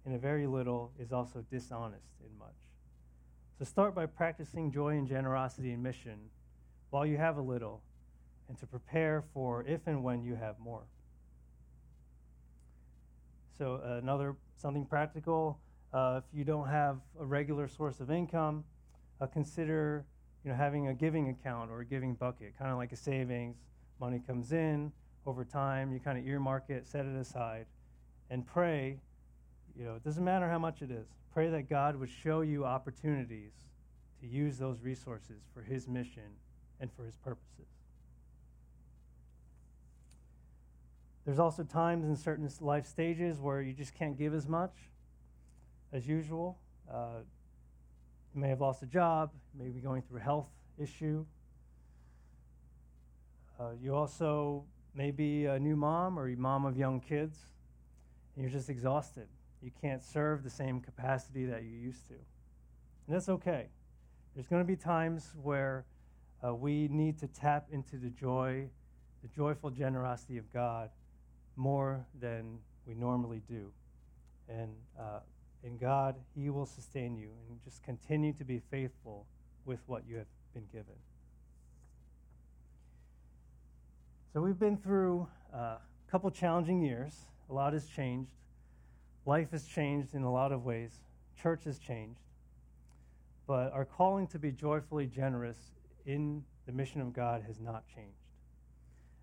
in 0.04 0.12
a 0.12 0.18
very 0.18 0.46
little 0.46 0.92
is 0.98 1.12
also 1.12 1.44
dishonest 1.50 2.08
in 2.20 2.38
much. 2.38 2.56
So 3.58 3.64
start 3.64 3.94
by 3.94 4.06
practicing 4.06 4.70
joy 4.70 4.96
and 4.96 5.06
generosity 5.06 5.72
in 5.72 5.82
mission 5.82 6.18
while 6.90 7.06
you 7.06 7.16
have 7.16 7.36
a 7.36 7.42
little, 7.42 7.82
and 8.48 8.58
to 8.58 8.66
prepare 8.66 9.24
for 9.34 9.64
if 9.66 9.86
and 9.86 10.04
when 10.04 10.22
you 10.22 10.34
have 10.34 10.58
more. 10.58 10.84
So, 13.58 13.80
another 13.82 14.36
something 14.56 14.84
practical. 14.84 15.58
Uh, 15.92 16.20
if 16.22 16.36
you 16.36 16.44
don't 16.44 16.68
have 16.68 16.98
a 17.20 17.24
regular 17.24 17.68
source 17.68 18.00
of 18.00 18.10
income, 18.10 18.64
uh, 19.20 19.26
consider 19.26 20.04
you 20.44 20.50
know, 20.50 20.56
having 20.56 20.88
a 20.88 20.94
giving 20.94 21.28
account 21.28 21.70
or 21.70 21.80
a 21.80 21.84
giving 21.84 22.14
bucket, 22.14 22.56
kind 22.58 22.70
of 22.70 22.78
like 22.78 22.92
a 22.92 22.96
savings. 22.96 23.56
Money 23.98 24.20
comes 24.26 24.52
in 24.52 24.92
over 25.26 25.44
time 25.44 25.92
you 25.92 25.98
kind 25.98 26.16
of 26.16 26.26
earmark 26.26 26.70
it 26.70 26.86
set 26.86 27.04
it 27.04 27.16
aside 27.16 27.66
and 28.30 28.46
pray 28.46 28.98
you 29.76 29.84
know 29.84 29.94
it 29.96 30.04
doesn't 30.04 30.24
matter 30.24 30.48
how 30.48 30.58
much 30.58 30.82
it 30.82 30.90
is 30.90 31.08
pray 31.34 31.50
that 31.50 31.68
god 31.68 31.96
would 31.96 32.08
show 32.08 32.40
you 32.40 32.64
opportunities 32.64 33.52
to 34.20 34.26
use 34.26 34.56
those 34.56 34.80
resources 34.80 35.42
for 35.52 35.62
his 35.62 35.88
mission 35.88 36.30
and 36.80 36.90
for 36.92 37.04
his 37.04 37.16
purposes 37.16 37.66
there's 41.26 41.38
also 41.38 41.62
times 41.62 42.06
in 42.06 42.16
certain 42.16 42.48
life 42.60 42.86
stages 42.86 43.38
where 43.38 43.60
you 43.60 43.74
just 43.74 43.94
can't 43.94 44.16
give 44.16 44.32
as 44.32 44.48
much 44.48 44.72
as 45.92 46.06
usual 46.06 46.58
uh, 46.90 47.18
you 48.34 48.40
may 48.40 48.48
have 48.48 48.62
lost 48.62 48.82
a 48.82 48.86
job 48.86 49.30
maybe 49.58 49.80
going 49.80 50.00
through 50.00 50.18
a 50.18 50.22
health 50.22 50.48
issue 50.78 51.26
Uh, 53.58 53.70
you 53.80 53.94
also 53.94 54.64
may 54.94 55.10
be 55.10 55.46
a 55.46 55.58
new 55.58 55.76
mom 55.76 56.18
or 56.18 56.28
a 56.28 56.36
mom 56.36 56.66
of 56.66 56.76
young 56.76 57.00
kids, 57.00 57.38
and 58.34 58.42
you're 58.42 58.52
just 58.52 58.68
exhausted. 58.68 59.28
You 59.62 59.70
can't 59.80 60.02
serve 60.02 60.44
the 60.44 60.50
same 60.50 60.80
capacity 60.80 61.46
that 61.46 61.62
you 61.62 61.70
used 61.70 62.06
to. 62.08 62.14
And 62.14 63.16
that's 63.16 63.28
okay. 63.30 63.68
There's 64.34 64.46
going 64.46 64.60
to 64.60 64.66
be 64.66 64.76
times 64.76 65.32
where 65.42 65.86
uh, 66.44 66.54
we 66.54 66.88
need 66.88 67.18
to 67.20 67.28
tap 67.28 67.68
into 67.72 67.96
the 67.96 68.10
joy, 68.10 68.68
the 69.22 69.28
joyful 69.28 69.70
generosity 69.70 70.36
of 70.36 70.52
God 70.52 70.90
more 71.56 72.06
than 72.20 72.58
we 72.86 72.94
normally 72.94 73.42
do. 73.48 73.70
And 74.48 74.70
uh, 74.98 75.20
in 75.64 75.76
God, 75.78 76.16
He 76.34 76.50
will 76.50 76.66
sustain 76.66 77.16
you 77.16 77.30
and 77.48 77.58
just 77.64 77.82
continue 77.82 78.32
to 78.34 78.44
be 78.44 78.60
faithful 78.70 79.26
with 79.64 79.80
what 79.86 80.02
you 80.08 80.16
have 80.16 80.26
been 80.54 80.66
given. 80.72 80.94
So 84.32 84.40
we've 84.40 84.58
been 84.58 84.76
through 84.76 85.26
uh, 85.52 85.56
a 85.56 85.80
couple 86.10 86.30
challenging 86.30 86.82
years. 86.82 87.14
A 87.50 87.54
lot 87.54 87.72
has 87.72 87.86
changed. 87.86 88.30
Life 89.24 89.50
has 89.50 89.64
changed 89.64 90.14
in 90.14 90.22
a 90.22 90.30
lot 90.30 90.52
of 90.52 90.64
ways. 90.64 90.92
Church 91.42 91.64
has 91.64 91.78
changed. 91.78 92.20
But 93.46 93.72
our 93.72 93.84
calling 93.84 94.26
to 94.28 94.38
be 94.38 94.52
joyfully 94.52 95.06
generous 95.06 95.58
in 96.04 96.44
the 96.66 96.72
mission 96.72 97.00
of 97.00 97.12
God 97.12 97.42
has 97.46 97.60
not 97.60 97.84
changed. 97.92 98.18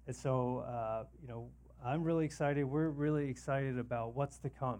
And 0.07 0.15
so, 0.15 0.65
uh, 0.67 1.03
you 1.21 1.27
know, 1.27 1.47
I'm 1.85 2.01
really 2.01 2.23
excited. 2.23 2.63
We're 2.63 2.91
really 2.91 3.29
excited 3.29 3.77
about 3.77 4.15
what's 4.15 4.37
to 4.37 4.49
come. 4.49 4.79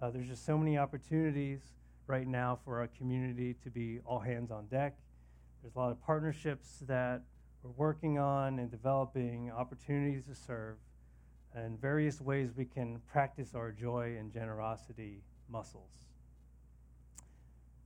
Uh, 0.00 0.10
there's 0.10 0.28
just 0.28 0.46
so 0.46 0.56
many 0.56 0.78
opportunities 0.78 1.58
right 2.06 2.28
now 2.28 2.60
for 2.64 2.78
our 2.78 2.86
community 2.86 3.56
to 3.64 3.70
be 3.70 3.98
all 4.04 4.20
hands 4.20 4.52
on 4.52 4.66
deck. 4.66 4.96
There's 5.62 5.74
a 5.74 5.78
lot 5.78 5.90
of 5.90 6.00
partnerships 6.00 6.84
that 6.86 7.22
we're 7.64 7.72
working 7.72 8.20
on 8.20 8.60
and 8.60 8.70
developing 8.70 9.50
opportunities 9.50 10.26
to 10.26 10.34
serve 10.36 10.76
and 11.56 11.80
various 11.80 12.20
ways 12.20 12.50
we 12.56 12.66
can 12.66 13.00
practice 13.10 13.56
our 13.56 13.72
joy 13.72 14.14
and 14.16 14.32
generosity 14.32 15.22
muscles. 15.50 15.90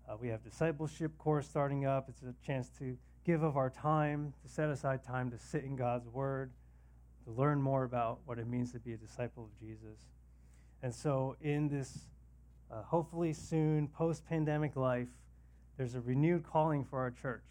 Uh, 0.06 0.14
we 0.20 0.28
have 0.28 0.44
discipleship 0.44 1.16
course 1.16 1.48
starting 1.48 1.86
up. 1.86 2.10
It's 2.10 2.20
a 2.20 2.34
chance 2.46 2.68
to 2.80 2.98
give 3.24 3.42
of 3.42 3.56
our 3.56 3.70
time, 3.70 4.34
to 4.42 4.52
set 4.52 4.68
aside 4.68 5.02
time 5.02 5.30
to 5.30 5.38
sit 5.38 5.64
in 5.64 5.74
God's 5.74 6.06
Word, 6.06 6.50
to 7.24 7.30
learn 7.30 7.60
more 7.60 7.84
about 7.84 8.18
what 8.24 8.38
it 8.38 8.46
means 8.46 8.72
to 8.72 8.78
be 8.78 8.92
a 8.92 8.96
disciple 8.96 9.44
of 9.44 9.60
Jesus. 9.60 9.98
And 10.82 10.94
so, 10.94 11.36
in 11.40 11.68
this 11.68 12.06
uh, 12.70 12.82
hopefully 12.82 13.32
soon 13.32 13.88
post 13.88 14.26
pandemic 14.26 14.76
life, 14.76 15.08
there's 15.76 15.94
a 15.94 16.00
renewed 16.00 16.44
calling 16.44 16.84
for 16.84 17.00
our 17.00 17.10
church 17.10 17.44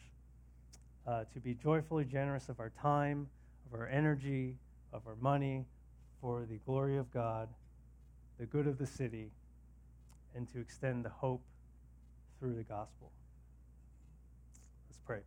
uh, 1.07 1.23
to 1.33 1.39
be 1.39 1.53
joyfully 1.53 2.05
generous 2.05 2.49
of 2.49 2.59
our 2.59 2.71
time, 2.81 3.27
of 3.65 3.79
our 3.79 3.87
energy, 3.87 4.57
of 4.93 5.01
our 5.07 5.15
money 5.21 5.65
for 6.19 6.45
the 6.49 6.57
glory 6.65 6.97
of 6.97 7.11
God, 7.11 7.47
the 8.39 8.45
good 8.45 8.67
of 8.67 8.77
the 8.77 8.85
city, 8.85 9.31
and 10.35 10.47
to 10.53 10.59
extend 10.59 11.03
the 11.05 11.09
hope 11.09 11.41
through 12.39 12.53
the 12.53 12.63
gospel. 12.63 13.11
Let's 14.89 14.99
pray. 15.05 15.21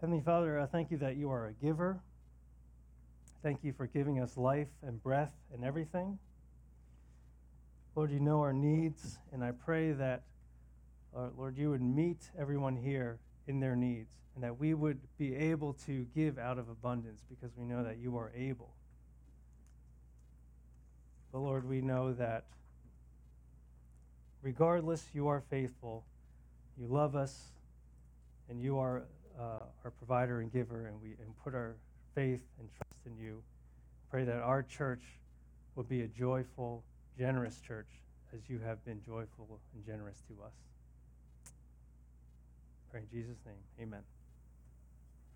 Heavenly 0.00 0.22
Father, 0.22 0.58
I 0.58 0.64
thank 0.64 0.90
you 0.90 0.96
that 0.96 1.16
you 1.16 1.30
are 1.30 1.48
a 1.48 1.52
giver. 1.52 2.00
Thank 3.42 3.62
you 3.62 3.74
for 3.74 3.86
giving 3.86 4.18
us 4.18 4.38
life 4.38 4.68
and 4.82 5.02
breath 5.02 5.34
and 5.52 5.62
everything. 5.62 6.18
Lord, 7.94 8.10
you 8.10 8.18
know 8.18 8.40
our 8.40 8.54
needs, 8.54 9.18
and 9.30 9.44
I 9.44 9.50
pray 9.50 9.92
that 9.92 10.22
uh, 11.14 11.28
Lord, 11.36 11.58
you 11.58 11.68
would 11.68 11.82
meet 11.82 12.30
everyone 12.38 12.76
here 12.76 13.18
in 13.46 13.60
their 13.60 13.76
needs 13.76 14.08
and 14.34 14.42
that 14.42 14.58
we 14.58 14.72
would 14.72 14.98
be 15.18 15.36
able 15.36 15.74
to 15.84 16.06
give 16.14 16.38
out 16.38 16.56
of 16.56 16.70
abundance 16.70 17.20
because 17.28 17.54
we 17.54 17.66
know 17.66 17.84
that 17.84 17.98
you 17.98 18.16
are 18.16 18.32
able. 18.34 18.72
But 21.30 21.40
Lord, 21.40 21.68
we 21.68 21.82
know 21.82 22.14
that 22.14 22.46
regardless, 24.40 25.04
you 25.12 25.28
are 25.28 25.42
faithful, 25.50 26.06
you 26.78 26.86
love 26.86 27.14
us, 27.14 27.48
and 28.48 28.62
you 28.62 28.78
are 28.78 29.02
uh, 29.38 29.64
our 29.84 29.90
provider 29.90 30.40
and 30.40 30.52
giver, 30.52 30.86
and 30.86 31.00
we 31.00 31.10
and 31.22 31.34
put 31.42 31.54
our 31.54 31.76
faith 32.14 32.42
and 32.58 32.68
trust 32.76 33.06
in 33.06 33.16
you. 33.16 33.42
Pray 34.10 34.24
that 34.24 34.38
our 34.38 34.62
church 34.62 35.02
will 35.76 35.84
be 35.84 36.02
a 36.02 36.08
joyful, 36.08 36.82
generous 37.16 37.60
church 37.60 37.88
as 38.34 38.40
you 38.48 38.58
have 38.64 38.84
been 38.84 39.00
joyful 39.04 39.60
and 39.74 39.84
generous 39.86 40.22
to 40.28 40.34
us. 40.44 40.52
Pray 42.90 43.00
in 43.00 43.08
Jesus' 43.10 43.38
name. 43.46 43.86
Amen. 43.86 44.19